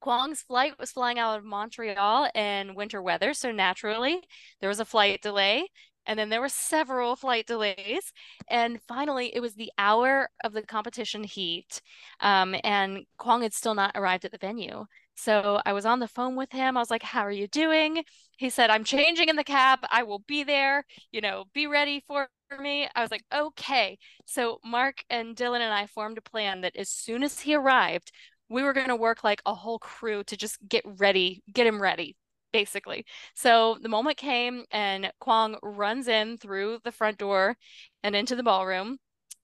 Kwong's 0.00 0.42
flight 0.42 0.78
was 0.78 0.92
flying 0.92 1.18
out 1.18 1.38
of 1.38 1.44
Montreal 1.44 2.30
in 2.34 2.74
winter 2.74 3.02
weather, 3.02 3.34
so 3.34 3.52
naturally 3.52 4.22
there 4.60 4.68
was 4.68 4.80
a 4.80 4.84
flight 4.84 5.22
delay. 5.22 5.68
And 6.08 6.18
then 6.18 6.30
there 6.30 6.40
were 6.40 6.48
several 6.48 7.14
flight 7.16 7.46
delays. 7.46 8.12
And 8.48 8.80
finally, 8.82 9.30
it 9.34 9.40
was 9.40 9.54
the 9.54 9.70
hour 9.78 10.30
of 10.42 10.52
the 10.54 10.62
competition 10.62 11.22
heat. 11.22 11.80
Um, 12.20 12.56
and 12.64 13.04
Kwong 13.18 13.42
had 13.42 13.54
still 13.54 13.74
not 13.74 13.92
arrived 13.94 14.24
at 14.24 14.32
the 14.32 14.38
venue. 14.38 14.86
So 15.16 15.60
I 15.66 15.72
was 15.74 15.84
on 15.84 16.00
the 16.00 16.08
phone 16.08 16.34
with 16.34 16.50
him. 16.50 16.76
I 16.76 16.80
was 16.80 16.90
like, 16.90 17.02
How 17.02 17.20
are 17.20 17.30
you 17.30 17.46
doing? 17.46 18.04
He 18.38 18.50
said, 18.50 18.70
I'm 18.70 18.84
changing 18.84 19.28
in 19.28 19.36
the 19.36 19.44
cab. 19.44 19.80
I 19.90 20.02
will 20.02 20.20
be 20.20 20.44
there. 20.44 20.84
You 21.12 21.20
know, 21.20 21.44
be 21.54 21.66
ready 21.66 22.02
for 22.06 22.28
me. 22.58 22.88
I 22.94 23.02
was 23.02 23.10
like, 23.10 23.24
Okay. 23.34 23.98
So 24.26 24.60
Mark 24.64 25.04
and 25.10 25.36
Dylan 25.36 25.60
and 25.60 25.74
I 25.74 25.86
formed 25.86 26.18
a 26.18 26.22
plan 26.22 26.62
that 26.62 26.76
as 26.76 26.88
soon 26.88 27.22
as 27.22 27.40
he 27.40 27.54
arrived, 27.54 28.12
we 28.48 28.62
were 28.62 28.72
going 28.72 28.88
to 28.88 28.96
work 28.96 29.22
like 29.24 29.42
a 29.44 29.54
whole 29.54 29.78
crew 29.78 30.24
to 30.24 30.36
just 30.36 30.56
get 30.66 30.82
ready, 30.86 31.42
get 31.52 31.66
him 31.66 31.82
ready 31.82 32.16
basically. 32.52 33.04
So 33.34 33.78
the 33.82 33.88
moment 33.88 34.16
came 34.16 34.64
and 34.70 35.12
Kwong 35.20 35.56
runs 35.62 36.08
in 36.08 36.38
through 36.38 36.80
the 36.84 36.92
front 36.92 37.18
door 37.18 37.56
and 38.02 38.14
into 38.16 38.36
the 38.36 38.42
ballroom 38.42 38.98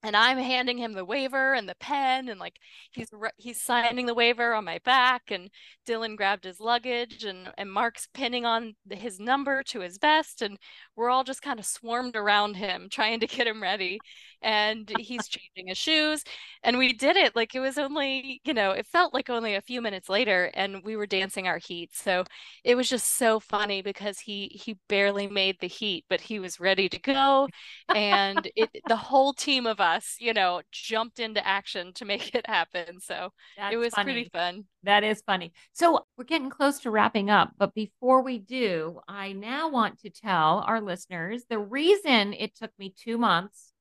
and 0.04 0.14
I'm 0.16 0.38
handing 0.38 0.76
him 0.78 0.92
the 0.92 1.04
waiver 1.04 1.54
and 1.54 1.68
the 1.68 1.74
pen 1.76 2.28
and 2.28 2.38
like 2.38 2.58
he's 2.92 3.08
he's 3.36 3.60
signing 3.60 4.06
the 4.06 4.14
waiver 4.14 4.52
on 4.52 4.64
my 4.64 4.78
back 4.84 5.30
and 5.30 5.50
Dylan 5.88 6.16
grabbed 6.16 6.44
his 6.44 6.60
luggage 6.60 7.24
and 7.24 7.50
and 7.56 7.70
Mark's 7.70 8.06
pinning 8.12 8.44
on 8.44 8.74
his 8.90 9.18
number 9.18 9.62
to 9.64 9.80
his 9.80 9.98
vest 9.98 10.42
and 10.42 10.58
we're 10.94 11.10
all 11.10 11.24
just 11.24 11.42
kind 11.42 11.58
of 11.58 11.66
swarmed 11.66 12.16
around 12.16 12.54
him 12.56 12.88
trying 12.92 13.20
to 13.20 13.26
get 13.26 13.46
him 13.46 13.62
ready 13.62 13.98
and 14.42 14.92
he's 14.98 15.26
changing 15.26 15.68
his 15.68 15.78
shoes 15.78 16.22
and 16.62 16.76
we 16.78 16.92
did 16.92 17.16
it 17.16 17.34
like 17.34 17.54
it 17.54 17.60
was 17.60 17.78
only 17.78 18.40
you 18.44 18.52
know 18.52 18.72
it 18.72 18.86
felt 18.86 19.14
like 19.14 19.30
only 19.30 19.54
a 19.54 19.60
few 19.62 19.80
minutes 19.80 20.08
later 20.08 20.50
and 20.54 20.82
we 20.84 20.96
were 20.96 21.06
dancing 21.06 21.48
our 21.48 21.58
heat. 21.58 21.90
So 21.94 22.24
it 22.62 22.74
was 22.74 22.88
just 22.88 23.16
so 23.16 23.40
funny 23.40 23.82
because 23.82 24.18
he 24.20 24.48
he 24.48 24.76
barely 24.88 25.26
made 25.26 25.56
the 25.60 25.66
heat 25.66 26.04
but 26.08 26.20
he 26.20 26.38
was 26.38 26.60
ready 26.60 26.88
to 26.88 26.98
go 27.00 27.48
and 27.94 28.48
it 28.56 28.70
the 28.86 28.96
whole 28.96 29.32
team 29.32 29.66
of 29.66 29.80
us 29.80 29.93
you 30.18 30.32
know 30.32 30.62
jumped 30.70 31.20
into 31.20 31.46
action 31.46 31.92
to 31.94 32.04
make 32.04 32.34
it 32.34 32.46
happen 32.46 33.00
so 33.00 33.32
That's 33.56 33.74
it 33.74 33.76
was 33.76 33.94
funny. 33.94 34.12
pretty 34.12 34.28
fun 34.30 34.64
that 34.82 35.04
is 35.04 35.22
funny 35.26 35.52
so 35.72 36.06
we're 36.16 36.24
getting 36.24 36.50
close 36.50 36.80
to 36.80 36.90
wrapping 36.90 37.30
up 37.30 37.52
but 37.58 37.74
before 37.74 38.22
we 38.22 38.38
do 38.38 39.00
i 39.08 39.32
now 39.32 39.68
want 39.68 40.00
to 40.00 40.10
tell 40.10 40.64
our 40.66 40.80
listeners 40.80 41.44
the 41.48 41.58
reason 41.58 42.32
it 42.32 42.56
took 42.56 42.70
me 42.78 42.94
two 42.96 43.18
months 43.18 43.72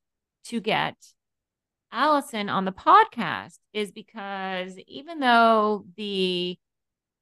to 0.45 0.59
get 0.59 0.95
Allison 1.93 2.49
on 2.49 2.65
the 2.65 2.71
podcast 2.71 3.59
is 3.71 3.91
because 3.91 4.75
even 4.87 5.19
though 5.19 5.85
the 5.95 6.57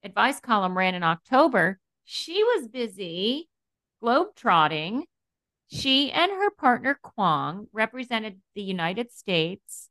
advice 0.02 0.40
column 0.40 0.76
ran 0.76 0.94
in 0.94 1.02
October, 1.02 1.78
she 2.04 2.42
was 2.42 2.68
busy 2.68 3.50
globetrotting. 4.02 5.02
She 5.72 6.12
and 6.12 6.30
her 6.30 6.50
partner 6.50 6.98
Kwong 7.02 7.66
represented 7.72 8.40
the 8.54 8.62
United 8.62 9.10
States 9.10 9.88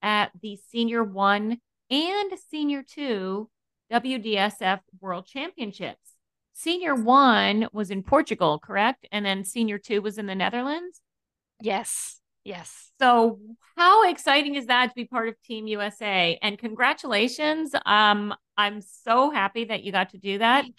at 0.00 0.30
the 0.40 0.58
Senior 0.70 1.04
One 1.04 1.58
and 1.90 2.32
Senior 2.50 2.82
Two 2.82 3.50
WDSF 3.92 4.80
World 5.00 5.26
Championships. 5.26 6.14
Senior 6.54 6.94
One 6.94 7.68
was 7.74 7.90
in 7.90 8.02
Portugal, 8.02 8.58
correct? 8.58 9.06
And 9.12 9.24
then 9.24 9.44
Senior 9.44 9.76
Two 9.76 10.00
was 10.00 10.16
in 10.16 10.24
the 10.24 10.34
Netherlands? 10.34 11.02
Yes. 11.60 12.20
Yes. 12.42 12.90
So 12.98 13.38
how 13.76 14.08
exciting 14.08 14.54
is 14.54 14.66
that 14.66 14.86
to 14.86 14.94
be 14.94 15.04
part 15.04 15.28
of 15.28 15.34
Team 15.42 15.66
USA? 15.66 16.38
And 16.40 16.58
congratulations. 16.58 17.74
Um, 17.84 18.34
I'm 18.56 18.80
so 18.80 19.30
happy 19.30 19.64
that 19.64 19.84
you 19.84 19.92
got 19.92 20.10
to 20.10 20.18
do 20.18 20.38
that. 20.38 20.64
You. 20.64 20.72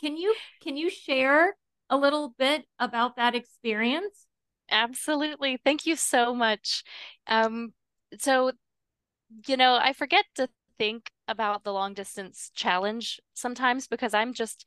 Can 0.00 0.16
you 0.16 0.34
can 0.60 0.76
you 0.76 0.90
share 0.90 1.54
a 1.90 1.96
little 1.96 2.34
bit 2.38 2.66
about 2.78 3.16
that 3.16 3.34
experience? 3.34 4.26
Absolutely. 4.70 5.58
Thank 5.64 5.86
you 5.86 5.96
so 5.96 6.34
much. 6.34 6.82
Um, 7.26 7.72
so 8.18 8.52
you 9.46 9.56
know, 9.56 9.78
I 9.80 9.92
forget 9.92 10.24
to 10.36 10.48
think 10.78 11.10
about 11.28 11.64
the 11.64 11.72
long 11.72 11.94
distance 11.94 12.50
challenge 12.54 13.20
sometimes 13.34 13.86
because 13.86 14.14
I'm 14.14 14.34
just 14.34 14.64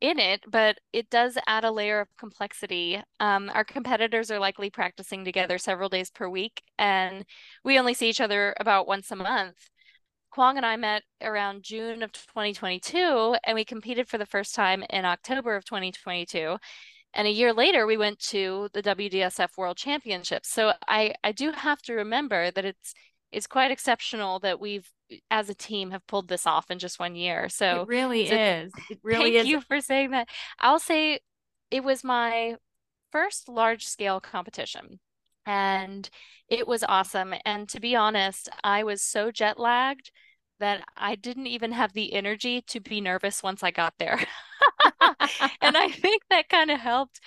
in 0.00 0.18
it, 0.18 0.44
but 0.48 0.78
it 0.92 1.10
does 1.10 1.38
add 1.46 1.64
a 1.64 1.70
layer 1.70 2.00
of 2.00 2.08
complexity. 2.18 3.00
Um, 3.20 3.50
our 3.54 3.64
competitors 3.64 4.30
are 4.30 4.38
likely 4.38 4.70
practicing 4.70 5.24
together 5.24 5.58
several 5.58 5.88
days 5.88 6.10
per 6.10 6.28
week, 6.28 6.62
and 6.78 7.24
we 7.64 7.78
only 7.78 7.94
see 7.94 8.08
each 8.10 8.20
other 8.20 8.54
about 8.60 8.86
once 8.86 9.10
a 9.10 9.16
month. 9.16 9.70
Kwong 10.36 10.58
and 10.58 10.66
I 10.66 10.76
met 10.76 11.02
around 11.22 11.62
June 11.62 12.02
of 12.02 12.12
2022, 12.12 13.36
and 13.44 13.54
we 13.54 13.64
competed 13.64 14.06
for 14.06 14.18
the 14.18 14.26
first 14.26 14.54
time 14.54 14.84
in 14.90 15.06
October 15.06 15.56
of 15.56 15.64
2022. 15.64 16.58
And 17.14 17.26
a 17.26 17.30
year 17.30 17.54
later, 17.54 17.86
we 17.86 17.96
went 17.96 18.18
to 18.18 18.68
the 18.74 18.82
WDSF 18.82 19.56
World 19.56 19.78
Championships. 19.78 20.50
So 20.50 20.74
I, 20.90 21.14
I 21.24 21.32
do 21.32 21.52
have 21.52 21.80
to 21.84 21.94
remember 21.94 22.50
that 22.50 22.66
it's 22.66 22.92
it's 23.32 23.46
quite 23.46 23.70
exceptional 23.70 24.38
that 24.40 24.60
we've 24.60 24.86
as 25.30 25.48
a 25.48 25.54
team 25.54 25.90
have 25.92 26.06
pulled 26.06 26.28
this 26.28 26.46
off 26.46 26.70
in 26.70 26.78
just 26.78 27.00
one 27.00 27.14
year. 27.14 27.48
So 27.48 27.80
it 27.80 27.88
really 27.88 28.26
so 28.26 28.34
is. 28.34 28.72
It 28.90 28.98
really 29.02 29.32
thank 29.32 29.34
is. 29.36 29.46
you 29.46 29.62
for 29.62 29.80
saying 29.80 30.10
that. 30.10 30.28
I'll 30.60 30.78
say 30.78 31.20
it 31.70 31.82
was 31.82 32.04
my 32.04 32.56
first 33.10 33.48
large 33.48 33.86
scale 33.86 34.20
competition 34.20 35.00
and 35.46 36.10
it 36.50 36.68
was 36.68 36.84
awesome. 36.86 37.32
And 37.46 37.70
to 37.70 37.80
be 37.80 37.96
honest, 37.96 38.50
I 38.62 38.84
was 38.84 39.00
so 39.00 39.30
jet 39.30 39.58
lagged 39.58 40.10
that 40.60 40.84
I 40.96 41.14
didn't 41.16 41.46
even 41.46 41.72
have 41.72 41.92
the 41.92 42.12
energy 42.14 42.62
to 42.62 42.80
be 42.80 43.00
nervous 43.00 43.42
once 43.42 43.62
I 43.62 43.70
got 43.70 43.94
there. 43.98 44.20
and 45.60 45.76
I 45.76 45.88
think 45.88 46.22
that 46.30 46.48
kind 46.48 46.70
of 46.70 46.80
helped. 46.80 47.20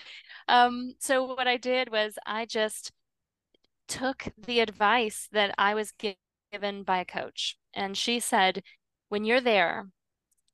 Um, 0.47 0.95
so 0.99 1.23
what 1.25 1.47
I 1.47 1.57
did 1.57 1.91
was 1.91 2.17
I 2.25 2.45
just 2.45 2.91
took 3.87 4.27
the 4.37 4.59
advice 4.59 5.27
that 5.31 5.53
I 5.57 5.73
was 5.73 5.93
given 6.51 6.83
by 6.83 6.99
a 6.99 7.05
coach. 7.05 7.57
And 7.73 7.97
she 7.97 8.19
said, 8.19 8.63
when 9.09 9.25
you're 9.25 9.41
there, 9.41 9.89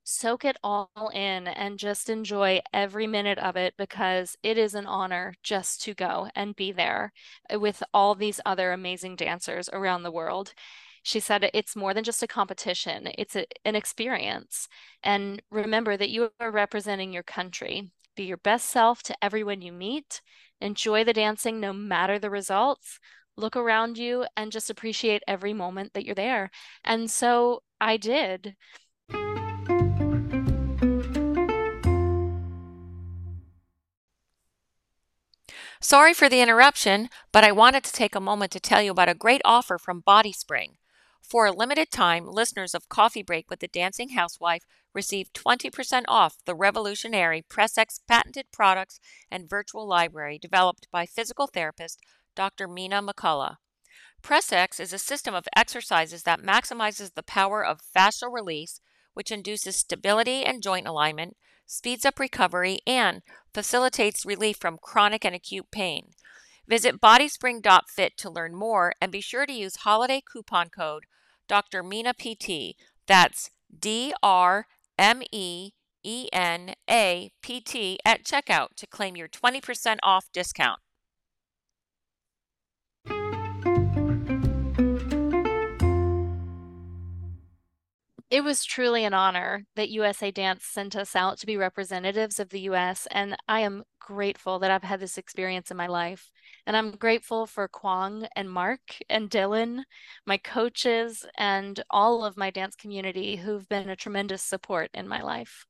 soak 0.03 0.46
it 0.46 0.58
all 0.63 0.89
in 1.13 1.48
and 1.48 1.79
just 1.79 2.10
enjoy 2.10 2.62
every 2.74 3.08
minute 3.08 3.39
of 3.39 3.55
it 3.58 3.75
because 3.77 4.38
it 4.44 4.58
is 4.58 4.75
an 4.75 4.86
honor 4.86 5.34
just 5.44 5.82
to 5.84 5.94
go 5.94 6.29
and 6.36 6.55
be 6.55 6.72
there 6.72 7.13
with 7.53 7.84
all 7.94 8.15
these 8.15 8.41
other 8.46 8.72
amazing 8.72 9.15
dancers 9.15 9.70
around 9.74 10.03
the 10.03 10.12
world. 10.12 10.53
She 11.07 11.19
said 11.19 11.47
it's 11.53 11.75
more 11.75 11.93
than 11.93 12.03
just 12.03 12.24
a 12.24 12.27
competition, 12.27 13.09
it's 13.15 13.35
a, 13.35 13.45
an 13.63 13.75
experience. 13.75 14.67
And 15.03 15.39
remember 15.51 15.95
that 15.97 16.09
you 16.09 16.31
are 16.39 16.50
representing 16.50 17.13
your 17.13 17.21
country. 17.21 17.91
Be 18.15 18.24
your 18.24 18.38
best 18.38 18.71
self 18.71 19.03
to 19.03 19.15
everyone 19.21 19.62
you 19.62 19.71
meet. 19.71 20.24
Enjoy 20.59 21.03
the 21.03 21.13
dancing 21.13 21.59
no 21.59 21.74
matter 21.74 22.17
the 22.17 22.31
results 22.31 23.00
look 23.38 23.55
around 23.55 24.00
you 24.00 24.25
and 24.35 24.51
just 24.51 24.71
appreciate 24.71 25.21
every 25.27 25.53
moment 25.53 25.93
that 25.93 26.05
you're 26.05 26.15
there. 26.15 26.50
And 26.83 27.12
so 27.12 27.62
I 27.79 27.97
did. 27.97 28.55
Sorry 35.79 36.15
for 36.15 36.27
the 36.27 36.41
interruption, 36.41 37.09
but 37.31 37.43
I 37.43 37.51
wanted 37.51 37.83
to 37.83 37.93
take 37.93 38.15
a 38.15 38.19
moment 38.19 38.51
to 38.53 38.59
tell 38.59 38.81
you 38.81 38.89
about 38.89 39.07
a 39.09 39.13
great 39.13 39.41
offer 39.45 39.77
from 39.77 40.00
Body 40.00 40.31
Spring. 40.31 40.77
For 41.27 41.48
a 41.48 41.51
limited 41.51 41.89
time, 41.89 42.27
listeners 42.27 42.75
of 42.75 42.88
Coffee 42.88 43.24
Break 43.24 43.50
with 43.50 43.60
the 43.60 43.67
Dancing 43.67 44.10
Housewife 44.10 44.62
receive 44.94 45.34
20% 45.34 46.03
off 46.08 46.38
the 46.46 46.53
revolutionary 46.53 47.41
PressX 47.41 48.00
patented 48.08 48.51
products 48.51 49.00
and 49.32 49.50
virtual 49.50 49.88
library 49.88 50.38
developed 50.38 50.88
by 50.91 51.08
physical 51.08 51.48
therapist 51.48 52.00
Dr. 52.36 52.67
Meena 52.67 53.03
McCullough. 53.03 53.55
PressX 54.22 54.79
is 54.79 54.94
a 54.94 55.00
system 55.00 55.34
of 55.34 55.48
exercises 55.55 56.24
that 56.24 56.44
maximizes 56.44 57.15
the 57.15 57.24
power 57.24 57.65
of 57.65 57.82
fascial 57.82 58.32
release, 58.32 58.79
which 59.15 59.32
induces 59.32 59.77
stability 59.77 60.46
and 60.46 60.62
joint 60.62 60.88
alignment, 60.88 61.38
speeds 61.65 62.05
up 62.05 62.20
recovery, 62.20 62.79
and 62.86 63.24
facilitates 63.51 64.27
relief 64.27 64.58
from 64.58 64.77
chronic 64.77 65.25
and 65.25 65.34
acute 65.34 65.72
pain. 65.72 66.12
Visit 66.67 67.00
bodyspring.fit 67.00 68.17
to 68.17 68.29
learn 68.29 68.55
more 68.55 68.93
and 69.00 69.12
be 69.12 69.22
sure 69.22 69.45
to 69.45 69.53
use 69.53 69.77
holiday 69.77 70.22
coupon 70.22 70.69
code 70.69 71.03
Dr. 71.48 71.84
Meena 71.84 72.13
PT. 72.13 72.75
That's 73.07 73.51
D 73.77 74.13
R 74.24 74.65
M 74.98 75.22
E 75.31 75.72
E 76.03 76.27
N 76.34 76.74
A 76.89 77.31
P 77.41 77.62
T 77.62 78.00
at 78.03 78.24
checkout 78.24 78.69
to 78.77 78.88
claim 78.88 79.15
your 79.15 79.27
20% 79.27 79.98
off 80.01 80.25
discount. 80.34 80.79
It 88.29 88.44
was 88.44 88.65
truly 88.65 89.05
an 89.05 89.13
honor 89.13 89.65
that 89.75 89.89
USA 89.89 90.32
Dance 90.32 90.65
sent 90.65 90.96
us 90.96 91.15
out 91.15 91.38
to 91.39 91.46
be 91.46 91.58
representatives 91.58 92.39
of 92.39 92.50
the 92.50 92.62
US. 92.62 93.08
And 93.12 93.38
I 93.48 93.60
am 93.62 93.84
grateful 94.00 94.60
that 94.60 94.72
I've 94.72 94.84
had 94.84 95.00
this 95.00 95.17
experience 95.17 95.70
in 95.70 95.77
my 95.77 95.88
life. 95.88 96.32
And 96.65 96.75
I'm 96.75 96.91
grateful 96.91 97.46
for 97.46 97.67
Kwong 97.67 98.27
and 98.36 98.50
Mark 98.50 98.98
and 99.10 99.29
Dylan, 99.29 99.84
my 100.25 100.38
coaches, 100.38 101.25
and 101.38 101.84
all 101.89 102.25
of 102.25 102.38
my 102.38 102.50
dance 102.50 102.75
community 102.75 103.36
who've 103.36 103.67
been 103.70 103.89
a 103.89 103.96
tremendous 103.96 104.41
support 104.41 104.89
in 104.94 105.08
my 105.08 105.22
life. 105.22 105.65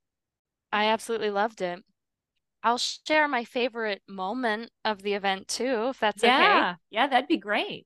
I 0.72 0.86
absolutely 0.86 1.32
loved 1.32 1.62
it. 1.62 1.84
I'll 2.64 2.80
share 2.80 3.28
my 3.28 3.44
favorite 3.44 4.02
moment 4.08 4.72
of 4.84 5.02
the 5.02 5.14
event 5.14 5.48
too, 5.48 5.90
if 5.90 6.00
that's 6.00 6.24
yeah. 6.24 6.38
okay. 6.38 6.44
Yeah, 6.44 6.76
yeah, 6.90 7.08
that'd 7.08 7.28
be 7.28 7.38
great. 7.38 7.86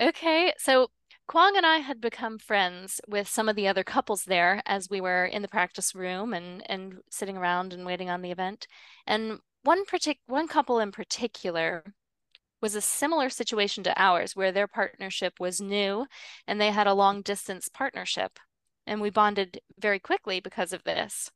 Okay, 0.00 0.52
so 0.58 0.88
Kwong 1.28 1.58
and 1.58 1.66
I 1.66 1.78
had 1.78 2.00
become 2.00 2.38
friends 2.38 3.02
with 3.06 3.28
some 3.28 3.50
of 3.50 3.54
the 3.54 3.68
other 3.68 3.84
couples 3.84 4.24
there 4.24 4.62
as 4.64 4.88
we 4.88 5.00
were 5.00 5.26
in 5.26 5.42
the 5.42 5.48
practice 5.48 5.94
room 5.94 6.32
and 6.32 6.68
and 6.70 7.02
sitting 7.10 7.36
around 7.36 7.74
and 7.74 7.84
waiting 7.84 8.08
on 8.08 8.22
the 8.22 8.30
event. 8.30 8.66
And 9.06 9.40
one 9.62 9.84
partic- 9.84 10.20
one 10.26 10.48
couple 10.48 10.80
in 10.80 10.90
particular 10.90 11.84
was 12.62 12.74
a 12.74 12.80
similar 12.80 13.28
situation 13.28 13.84
to 13.84 14.00
ours 14.02 14.34
where 14.34 14.52
their 14.52 14.66
partnership 14.66 15.34
was 15.38 15.60
new 15.60 16.06
and 16.46 16.60
they 16.60 16.70
had 16.70 16.86
a 16.86 16.94
long 16.94 17.22
distance 17.22 17.68
partnership 17.68 18.38
and 18.86 19.00
we 19.02 19.10
bonded 19.10 19.60
very 19.78 19.98
quickly 19.98 20.40
because 20.40 20.72
of 20.72 20.84
this. 20.84 21.30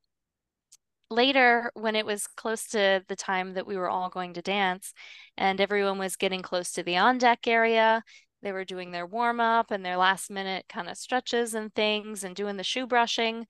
Later, 1.10 1.70
when 1.74 1.94
it 1.96 2.06
was 2.06 2.26
close 2.26 2.66
to 2.68 3.04
the 3.06 3.16
time 3.16 3.52
that 3.54 3.66
we 3.66 3.76
were 3.76 3.90
all 3.90 4.08
going 4.08 4.32
to 4.34 4.42
dance 4.42 4.94
and 5.36 5.60
everyone 5.60 5.98
was 5.98 6.16
getting 6.16 6.40
close 6.40 6.72
to 6.72 6.82
the 6.82 6.96
on 6.96 7.18
deck 7.18 7.46
area, 7.46 8.02
they 8.42 8.52
were 8.52 8.64
doing 8.64 8.90
their 8.90 9.06
warm 9.06 9.40
up 9.40 9.70
and 9.70 9.84
their 9.84 9.96
last 9.96 10.30
minute 10.30 10.66
kind 10.68 10.88
of 10.88 10.96
stretches 10.96 11.54
and 11.54 11.74
things 11.74 12.24
and 12.24 12.34
doing 12.34 12.56
the 12.56 12.64
shoe 12.64 12.86
brushing. 12.86 13.46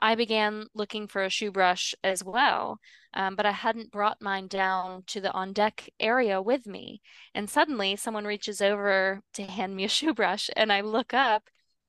I 0.00 0.14
began 0.14 0.66
looking 0.74 1.06
for 1.06 1.22
a 1.22 1.30
shoe 1.30 1.50
brush 1.50 1.94
as 2.02 2.24
well, 2.24 2.78
um, 3.14 3.36
but 3.36 3.46
I 3.46 3.52
hadn't 3.52 3.92
brought 3.92 4.22
mine 4.22 4.48
down 4.48 5.04
to 5.08 5.20
the 5.20 5.30
on 5.32 5.52
deck 5.52 5.90
area 6.00 6.40
with 6.40 6.66
me. 6.66 7.02
And 7.34 7.48
suddenly 7.48 7.96
someone 7.96 8.24
reaches 8.24 8.62
over 8.62 9.20
to 9.34 9.44
hand 9.44 9.76
me 9.76 9.84
a 9.84 9.88
shoe 9.90 10.14
brush, 10.14 10.50
and 10.56 10.72
I 10.72 10.80
look 10.80 11.12
up, 11.12 11.44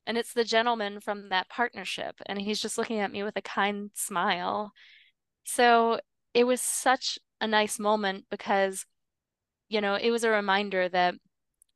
and 0.06 0.18
it's 0.18 0.34
the 0.34 0.44
gentleman 0.44 1.00
from 1.00 1.30
that 1.30 1.48
partnership. 1.48 2.16
And 2.26 2.40
he's 2.40 2.60
just 2.60 2.76
looking 2.78 3.00
at 3.00 3.12
me 3.12 3.22
with 3.22 3.36
a 3.36 3.42
kind 3.42 3.90
smile. 3.94 4.72
So 5.44 6.00
it 6.34 6.44
was 6.44 6.60
such 6.60 7.18
a 7.40 7.46
nice 7.46 7.78
moment 7.78 8.26
because, 8.30 8.86
you 9.68 9.80
know, 9.80 9.94
it 9.94 10.10
was 10.10 10.24
a 10.24 10.30
reminder 10.30 10.88
that 10.88 11.14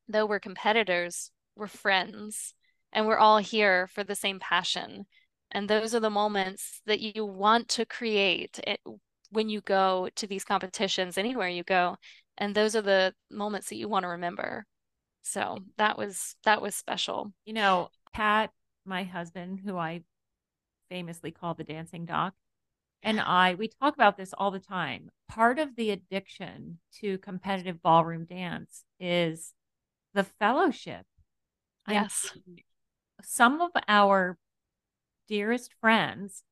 though 0.08 0.26
we're 0.26 0.40
competitors, 0.40 1.30
we're 1.56 1.66
friends 1.66 2.54
and 2.92 3.06
we're 3.06 3.18
all 3.18 3.38
here 3.38 3.86
for 3.88 4.02
the 4.04 4.14
same 4.14 4.40
passion. 4.40 5.06
And 5.50 5.68
those 5.68 5.94
are 5.94 6.00
the 6.00 6.10
moments 6.10 6.80
that 6.86 7.00
you 7.00 7.24
want 7.24 7.68
to 7.70 7.86
create 7.86 8.60
it, 8.66 8.80
when 9.30 9.48
you 9.48 9.60
go 9.60 10.08
to 10.16 10.26
these 10.26 10.44
competitions, 10.44 11.18
anywhere 11.18 11.48
you 11.48 11.62
go. 11.62 11.96
And 12.36 12.54
those 12.54 12.76
are 12.76 12.82
the 12.82 13.14
moments 13.30 13.68
that 13.68 13.76
you 13.76 13.88
want 13.88 14.04
to 14.04 14.08
remember. 14.08 14.66
So 15.22 15.58
that 15.76 15.98
was 15.98 16.36
that 16.44 16.62
was 16.62 16.74
special. 16.74 17.32
You 17.44 17.52
know, 17.52 17.88
Pat, 18.12 18.50
my 18.84 19.04
husband, 19.04 19.60
who 19.64 19.76
I 19.76 20.02
famously 20.88 21.30
call 21.30 21.54
the 21.54 21.64
dancing 21.64 22.06
doc, 22.06 22.34
and 23.02 23.20
I 23.20 23.54
we 23.54 23.68
talk 23.68 23.94
about 23.94 24.16
this 24.16 24.32
all 24.36 24.50
the 24.50 24.58
time. 24.58 25.10
Part 25.28 25.58
of 25.58 25.76
the 25.76 25.90
addiction 25.90 26.78
to 27.00 27.18
competitive 27.18 27.82
ballroom 27.82 28.24
dance 28.24 28.84
is 28.98 29.52
the 30.14 30.24
fellowship. 30.24 31.04
Yes. 31.88 32.30
I 32.34 32.38
mean, 32.46 32.58
some 33.22 33.60
of 33.60 33.70
our 33.88 34.36
dearest 35.28 35.72
friends 35.80 36.42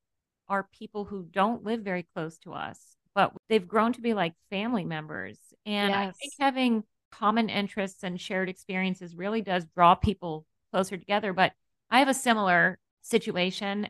are 0.48 0.68
people 0.72 1.04
who 1.04 1.24
don't 1.24 1.64
live 1.64 1.80
very 1.80 2.06
close 2.14 2.38
to 2.38 2.52
us, 2.52 2.96
but 3.14 3.32
they've 3.48 3.66
grown 3.66 3.92
to 3.94 4.00
be 4.00 4.14
like 4.14 4.34
family 4.50 4.84
members. 4.84 5.38
And 5.64 5.90
yes. 5.90 5.98
I 5.98 6.12
think 6.12 6.32
having 6.38 6.84
common 7.10 7.48
interests 7.48 8.02
and 8.02 8.20
shared 8.20 8.48
experiences 8.48 9.14
really 9.14 9.42
does 9.42 9.64
draw 9.74 9.94
people 9.94 10.44
closer 10.72 10.96
together. 10.96 11.32
But 11.32 11.52
I 11.90 11.98
have 11.98 12.08
a 12.08 12.14
similar 12.14 12.78
situation. 13.02 13.88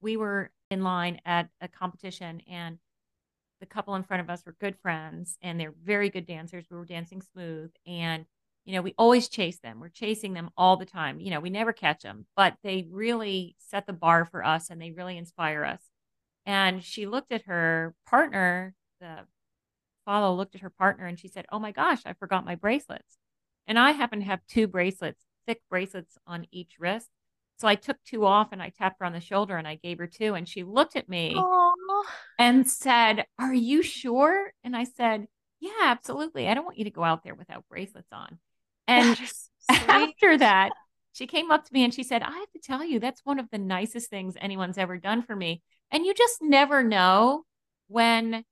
We 0.00 0.16
were 0.16 0.50
in 0.70 0.82
line 0.82 1.20
at 1.24 1.48
a 1.60 1.68
competition 1.68 2.42
and 2.50 2.78
the 3.60 3.66
couple 3.66 3.94
in 3.94 4.02
front 4.02 4.22
of 4.22 4.30
us 4.30 4.42
were 4.44 4.56
good 4.60 4.76
friends 4.82 5.36
and 5.40 5.60
they're 5.60 5.74
very 5.84 6.10
good 6.10 6.26
dancers. 6.26 6.64
We 6.70 6.76
were 6.76 6.84
dancing 6.84 7.22
smooth 7.22 7.70
and 7.86 8.26
you 8.64 8.74
know, 8.74 8.82
we 8.82 8.94
always 8.96 9.28
chase 9.28 9.58
them. 9.58 9.80
We're 9.80 9.88
chasing 9.88 10.34
them 10.34 10.50
all 10.56 10.76
the 10.76 10.86
time. 10.86 11.20
You 11.20 11.30
know, 11.30 11.40
we 11.40 11.50
never 11.50 11.72
catch 11.72 12.02
them, 12.02 12.26
but 12.36 12.54
they 12.62 12.86
really 12.90 13.56
set 13.58 13.86
the 13.86 13.92
bar 13.92 14.24
for 14.24 14.44
us 14.44 14.70
and 14.70 14.80
they 14.80 14.92
really 14.92 15.18
inspire 15.18 15.64
us. 15.64 15.80
And 16.46 16.82
she 16.82 17.06
looked 17.06 17.32
at 17.32 17.42
her 17.42 17.94
partner, 18.06 18.74
the 19.00 19.20
follow 20.04 20.34
looked 20.34 20.54
at 20.54 20.60
her 20.60 20.70
partner 20.70 21.06
and 21.06 21.18
she 21.18 21.28
said, 21.28 21.46
Oh 21.50 21.58
my 21.58 21.72
gosh, 21.72 22.00
I 22.04 22.12
forgot 22.14 22.44
my 22.44 22.54
bracelets. 22.54 23.18
And 23.66 23.78
I 23.78 23.92
happen 23.92 24.20
to 24.20 24.24
have 24.26 24.40
two 24.48 24.66
bracelets, 24.66 25.22
thick 25.46 25.60
bracelets 25.70 26.18
on 26.26 26.46
each 26.50 26.76
wrist. 26.78 27.08
So 27.58 27.68
I 27.68 27.74
took 27.76 27.96
two 28.04 28.26
off 28.26 28.48
and 28.52 28.60
I 28.60 28.70
tapped 28.70 28.98
her 29.00 29.06
on 29.06 29.12
the 29.12 29.20
shoulder 29.20 29.56
and 29.56 29.68
I 29.68 29.76
gave 29.76 29.98
her 29.98 30.06
two. 30.06 30.34
And 30.34 30.48
she 30.48 30.64
looked 30.64 30.96
at 30.96 31.08
me 31.08 31.34
Aww. 31.36 32.02
and 32.38 32.68
said, 32.68 33.26
Are 33.38 33.54
you 33.54 33.82
sure? 33.82 34.52
And 34.64 34.76
I 34.76 34.84
said, 34.84 35.26
Yeah, 35.60 35.70
absolutely. 35.82 36.48
I 36.48 36.54
don't 36.54 36.64
want 36.64 36.78
you 36.78 36.84
to 36.84 36.90
go 36.90 37.04
out 37.04 37.22
there 37.22 37.34
without 37.34 37.68
bracelets 37.68 38.12
on. 38.12 38.38
And 38.86 39.18
after 39.68 40.38
that, 40.38 40.70
she 41.12 41.26
came 41.26 41.50
up 41.50 41.64
to 41.64 41.72
me 41.72 41.84
and 41.84 41.92
she 41.92 42.02
said, 42.02 42.22
I 42.22 42.30
have 42.30 42.50
to 42.52 42.58
tell 42.58 42.84
you, 42.84 42.98
that's 42.98 43.24
one 43.24 43.38
of 43.38 43.50
the 43.50 43.58
nicest 43.58 44.08
things 44.10 44.34
anyone's 44.40 44.78
ever 44.78 44.96
done 44.96 45.22
for 45.22 45.36
me. 45.36 45.62
And 45.90 46.06
you 46.06 46.14
just 46.14 46.40
never 46.40 46.82
know 46.82 47.44
when 47.88 48.44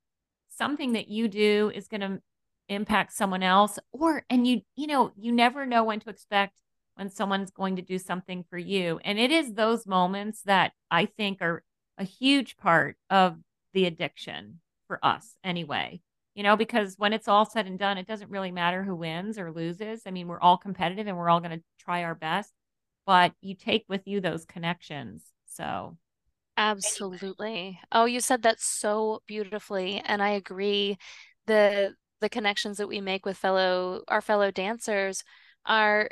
something 0.49 0.93
that 0.93 1.07
you 1.07 1.27
do 1.27 1.71
is 1.73 1.87
going 1.87 2.01
to 2.01 2.21
impact 2.69 3.13
someone 3.13 3.43
else 3.43 3.77
or 3.91 4.23
and 4.29 4.47
you 4.47 4.61
you 4.77 4.87
know 4.87 5.11
you 5.17 5.29
never 5.31 5.65
know 5.65 5.83
when 5.83 5.99
to 5.99 6.09
expect 6.09 6.61
when 6.95 7.09
someone's 7.09 7.51
going 7.51 7.75
to 7.75 7.81
do 7.81 7.97
something 7.97 8.45
for 8.49 8.57
you. 8.57 8.99
And 9.03 9.19
it 9.19 9.31
is 9.31 9.53
those 9.53 9.85
moments 9.85 10.43
that 10.43 10.71
i 10.89 11.05
think 11.05 11.41
are 11.41 11.63
a 11.97 12.03
huge 12.03 12.55
part 12.57 12.95
of 13.09 13.37
the 13.73 13.85
addiction 13.85 14.59
for 14.87 15.03
us 15.03 15.35
anyway 15.43 16.01
you 16.41 16.43
know, 16.43 16.57
because 16.57 16.95
when 16.97 17.13
it's 17.13 17.27
all 17.27 17.45
said 17.45 17.67
and 17.67 17.77
done, 17.77 17.99
it 17.99 18.07
doesn't 18.07 18.31
really 18.31 18.49
matter 18.49 18.83
who 18.83 18.95
wins 18.95 19.37
or 19.37 19.51
loses. 19.51 20.01
I 20.07 20.09
mean, 20.09 20.27
we're 20.27 20.39
all 20.39 20.57
competitive 20.57 21.05
and 21.05 21.15
we're 21.15 21.29
all 21.29 21.39
going 21.39 21.59
to 21.59 21.63
try 21.77 22.03
our 22.03 22.15
best, 22.15 22.51
but 23.05 23.33
you 23.41 23.53
take 23.53 23.85
with 23.87 24.07
you 24.07 24.19
those 24.19 24.43
connections. 24.43 25.23
So, 25.45 25.99
absolutely. 26.57 27.79
Oh, 27.91 28.05
you 28.05 28.19
said 28.21 28.41
that 28.41 28.59
so 28.59 29.21
beautifully, 29.27 30.01
and 30.03 30.23
I 30.23 30.29
agree. 30.29 30.97
The 31.45 31.93
the 32.21 32.29
connections 32.29 32.77
that 32.77 32.87
we 32.87 33.01
make 33.01 33.23
with 33.23 33.37
fellow 33.37 34.01
our 34.07 34.21
fellow 34.21 34.49
dancers 34.49 35.23
are 35.67 36.09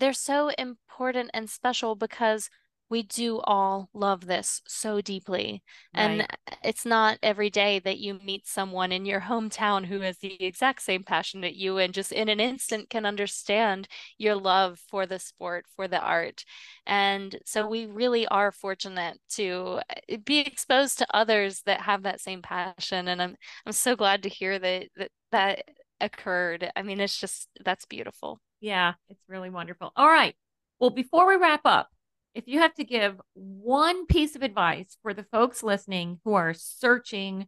they're 0.00 0.12
so 0.12 0.48
important 0.58 1.30
and 1.32 1.48
special 1.48 1.94
because 1.94 2.50
we 2.92 3.02
do 3.02 3.40
all 3.44 3.88
love 3.94 4.26
this 4.26 4.60
so 4.68 5.00
deeply. 5.00 5.62
Right. 5.96 6.02
And 6.02 6.26
it's 6.62 6.84
not 6.84 7.18
every 7.22 7.48
day 7.48 7.78
that 7.78 7.96
you 7.96 8.20
meet 8.22 8.46
someone 8.46 8.92
in 8.92 9.06
your 9.06 9.22
hometown 9.22 9.86
who 9.86 10.00
has 10.00 10.18
the 10.18 10.44
exact 10.44 10.82
same 10.82 11.02
passion 11.02 11.40
that 11.40 11.56
you 11.56 11.78
and 11.78 11.94
just 11.94 12.12
in 12.12 12.28
an 12.28 12.38
instant 12.38 12.90
can 12.90 13.06
understand 13.06 13.88
your 14.18 14.34
love 14.34 14.78
for 14.90 15.06
the 15.06 15.18
sport, 15.18 15.64
for 15.74 15.88
the 15.88 16.00
art. 16.00 16.44
And 16.86 17.38
so 17.46 17.66
we 17.66 17.86
really 17.86 18.26
are 18.26 18.52
fortunate 18.52 19.18
to 19.36 19.80
eh, 20.10 20.18
be 20.22 20.40
exposed 20.40 20.98
to 20.98 21.16
others 21.16 21.62
that 21.64 21.80
have 21.80 22.02
that 22.02 22.20
same 22.20 22.42
passion. 22.42 23.08
And 23.08 23.22
I'm 23.22 23.36
I'm 23.64 23.72
so 23.72 23.96
glad 23.96 24.22
to 24.24 24.28
hear 24.28 24.58
that 24.58 24.88
that, 24.98 25.10
that 25.30 25.64
occurred. 25.98 26.70
I 26.76 26.82
mean, 26.82 27.00
it's 27.00 27.18
just 27.18 27.48
that's 27.64 27.86
beautiful. 27.86 28.38
Yeah, 28.60 28.92
it's 29.08 29.24
really 29.28 29.48
wonderful. 29.48 29.92
All 29.96 30.08
right. 30.08 30.36
Well, 30.78 30.90
before 30.90 31.26
we 31.26 31.36
wrap 31.36 31.62
up, 31.64 31.88
if 32.34 32.48
you 32.48 32.60
have 32.60 32.74
to 32.74 32.84
give 32.84 33.20
one 33.34 34.06
piece 34.06 34.36
of 34.36 34.42
advice 34.42 34.96
for 35.02 35.12
the 35.14 35.24
folks 35.24 35.62
listening 35.62 36.20
who 36.24 36.34
are 36.34 36.54
searching 36.54 37.46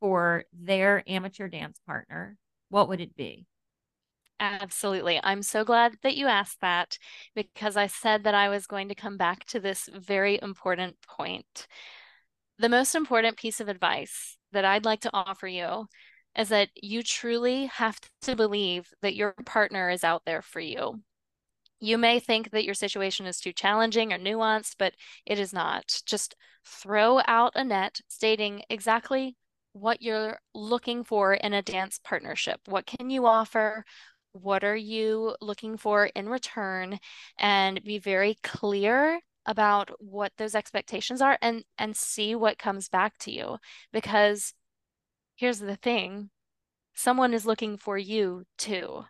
for 0.00 0.44
their 0.52 1.02
amateur 1.06 1.48
dance 1.48 1.80
partner, 1.86 2.36
what 2.70 2.88
would 2.88 3.00
it 3.00 3.16
be? 3.16 3.46
Absolutely. 4.40 5.20
I'm 5.22 5.42
so 5.42 5.64
glad 5.64 5.96
that 6.02 6.16
you 6.16 6.26
asked 6.26 6.60
that 6.62 6.98
because 7.36 7.76
I 7.76 7.86
said 7.86 8.24
that 8.24 8.34
I 8.34 8.48
was 8.48 8.66
going 8.66 8.88
to 8.88 8.94
come 8.94 9.16
back 9.16 9.44
to 9.46 9.60
this 9.60 9.88
very 9.94 10.38
important 10.42 10.96
point. 11.06 11.68
The 12.58 12.68
most 12.68 12.94
important 12.94 13.36
piece 13.36 13.60
of 13.60 13.68
advice 13.68 14.36
that 14.50 14.64
I'd 14.64 14.84
like 14.84 15.00
to 15.02 15.10
offer 15.12 15.46
you 15.46 15.86
is 16.36 16.48
that 16.48 16.70
you 16.74 17.02
truly 17.02 17.66
have 17.66 18.00
to 18.22 18.34
believe 18.34 18.88
that 19.02 19.14
your 19.14 19.32
partner 19.44 19.90
is 19.90 20.02
out 20.02 20.22
there 20.24 20.42
for 20.42 20.60
you. 20.60 21.02
You 21.84 21.98
may 21.98 22.20
think 22.20 22.52
that 22.52 22.64
your 22.64 22.74
situation 22.76 23.26
is 23.26 23.40
too 23.40 23.52
challenging 23.52 24.12
or 24.12 24.18
nuanced, 24.18 24.76
but 24.78 24.94
it 25.26 25.40
is 25.40 25.52
not. 25.52 26.00
Just 26.06 26.36
throw 26.64 27.20
out 27.26 27.54
a 27.56 27.64
net 27.64 28.00
stating 28.06 28.62
exactly 28.70 29.36
what 29.72 30.00
you're 30.00 30.38
looking 30.54 31.02
for 31.02 31.34
in 31.34 31.52
a 31.52 31.60
dance 31.60 31.98
partnership. 32.04 32.60
What 32.66 32.86
can 32.86 33.10
you 33.10 33.26
offer? 33.26 33.84
What 34.30 34.62
are 34.62 34.76
you 34.76 35.34
looking 35.40 35.76
for 35.76 36.06
in 36.06 36.28
return? 36.28 37.00
And 37.36 37.82
be 37.82 37.98
very 37.98 38.36
clear 38.44 39.18
about 39.44 39.90
what 39.98 40.30
those 40.38 40.54
expectations 40.54 41.20
are 41.20 41.36
and 41.42 41.64
and 41.78 41.96
see 41.96 42.36
what 42.36 42.60
comes 42.60 42.88
back 42.88 43.18
to 43.18 43.32
you 43.32 43.58
because 43.92 44.54
here's 45.34 45.58
the 45.58 45.74
thing 45.74 46.30
someone 46.94 47.34
is 47.34 47.44
looking 47.44 47.76
for 47.76 47.98
you 47.98 48.44
too 48.56 49.04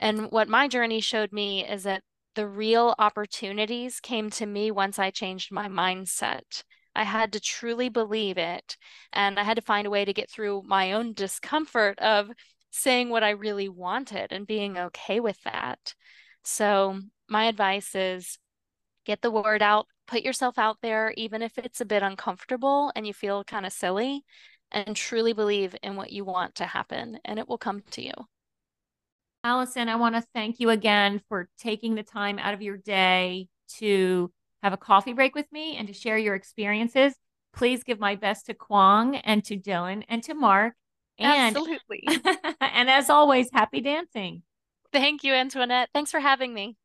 and 0.00 0.30
what 0.30 0.48
my 0.48 0.68
journey 0.68 1.00
showed 1.00 1.32
me 1.32 1.66
is 1.66 1.84
that 1.84 2.02
the 2.34 2.46
real 2.48 2.94
opportunities 2.98 4.00
came 4.00 4.30
to 4.30 4.46
me 4.46 4.70
once 4.70 4.98
I 4.98 5.10
changed 5.10 5.52
my 5.52 5.68
mindset. 5.68 6.64
I 6.94 7.04
had 7.04 7.32
to 7.32 7.40
truly 7.40 7.88
believe 7.88 8.38
it. 8.38 8.76
And 9.12 9.38
I 9.38 9.44
had 9.44 9.56
to 9.56 9.62
find 9.62 9.86
a 9.86 9.90
way 9.90 10.04
to 10.04 10.12
get 10.12 10.30
through 10.30 10.62
my 10.66 10.92
own 10.92 11.12
discomfort 11.12 11.98
of 11.98 12.30
saying 12.70 13.08
what 13.10 13.22
I 13.22 13.30
really 13.30 13.68
wanted 13.68 14.32
and 14.32 14.46
being 14.46 14.76
okay 14.76 15.20
with 15.20 15.40
that. 15.42 15.94
So, 16.42 17.00
my 17.28 17.44
advice 17.46 17.94
is 17.94 18.38
get 19.04 19.22
the 19.22 19.30
word 19.30 19.62
out, 19.62 19.86
put 20.06 20.22
yourself 20.22 20.58
out 20.58 20.78
there, 20.82 21.14
even 21.16 21.42
if 21.42 21.56
it's 21.58 21.80
a 21.80 21.86
bit 21.86 22.02
uncomfortable 22.02 22.92
and 22.94 23.06
you 23.06 23.14
feel 23.14 23.44
kind 23.44 23.64
of 23.66 23.72
silly, 23.72 24.24
and 24.70 24.96
truly 24.96 25.32
believe 25.32 25.76
in 25.82 25.96
what 25.96 26.12
you 26.12 26.24
want 26.24 26.56
to 26.56 26.66
happen, 26.66 27.18
and 27.24 27.38
it 27.38 27.48
will 27.48 27.58
come 27.58 27.82
to 27.92 28.02
you. 28.02 28.12
Allison, 29.44 29.90
I 29.90 29.96
want 29.96 30.14
to 30.14 30.24
thank 30.34 30.58
you 30.58 30.70
again 30.70 31.20
for 31.28 31.50
taking 31.58 31.94
the 31.94 32.02
time 32.02 32.38
out 32.38 32.54
of 32.54 32.62
your 32.62 32.78
day 32.78 33.48
to 33.76 34.32
have 34.62 34.72
a 34.72 34.78
coffee 34.78 35.12
break 35.12 35.34
with 35.34 35.52
me 35.52 35.76
and 35.76 35.86
to 35.86 35.92
share 35.92 36.16
your 36.16 36.34
experiences. 36.34 37.14
Please 37.52 37.84
give 37.84 38.00
my 38.00 38.16
best 38.16 38.46
to 38.46 38.54
Kwong 38.54 39.16
and 39.16 39.44
to 39.44 39.58
Dylan 39.58 40.02
and 40.08 40.22
to 40.22 40.32
Mark. 40.32 40.72
And, 41.18 41.54
Absolutely. 41.54 42.08
and 42.60 42.88
as 42.88 43.10
always, 43.10 43.50
happy 43.52 43.82
dancing. 43.82 44.42
Thank 44.92 45.22
you, 45.22 45.34
Antoinette. 45.34 45.90
Thanks 45.92 46.10
for 46.10 46.20
having 46.20 46.54
me. 46.54 46.78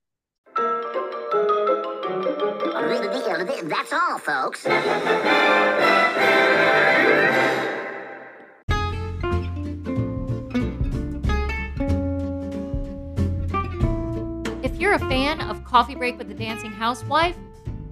That's 3.70 3.94
all, 3.94 4.20
folks. 4.20 4.66
You're 14.90 14.98
a 14.98 15.10
fan 15.10 15.40
of 15.40 15.64
Coffee 15.64 15.94
Break 15.94 16.18
with 16.18 16.30
the 16.30 16.34
Dancing 16.34 16.72
Housewife, 16.72 17.36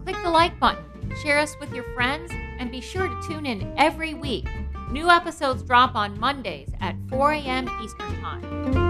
click 0.04 0.16
the 0.24 0.32
like 0.32 0.60
button, 0.60 0.84
share 1.22 1.38
us 1.38 1.56
with 1.60 1.72
your 1.72 1.84
friends, 1.94 2.32
and 2.58 2.72
be 2.72 2.82
sure 2.82 3.08
to 3.08 3.28
tune 3.28 3.46
in 3.46 3.72
every 3.78 4.16
week. 4.16 4.48
New 4.90 5.08
episodes 5.08 5.62
drop 5.62 5.94
on 5.94 6.20
Mondays 6.20 6.70
at 6.82 6.96
4 7.12 7.34
a.m. 7.34 7.70
Eastern 7.84 8.20
Time. 8.20 8.87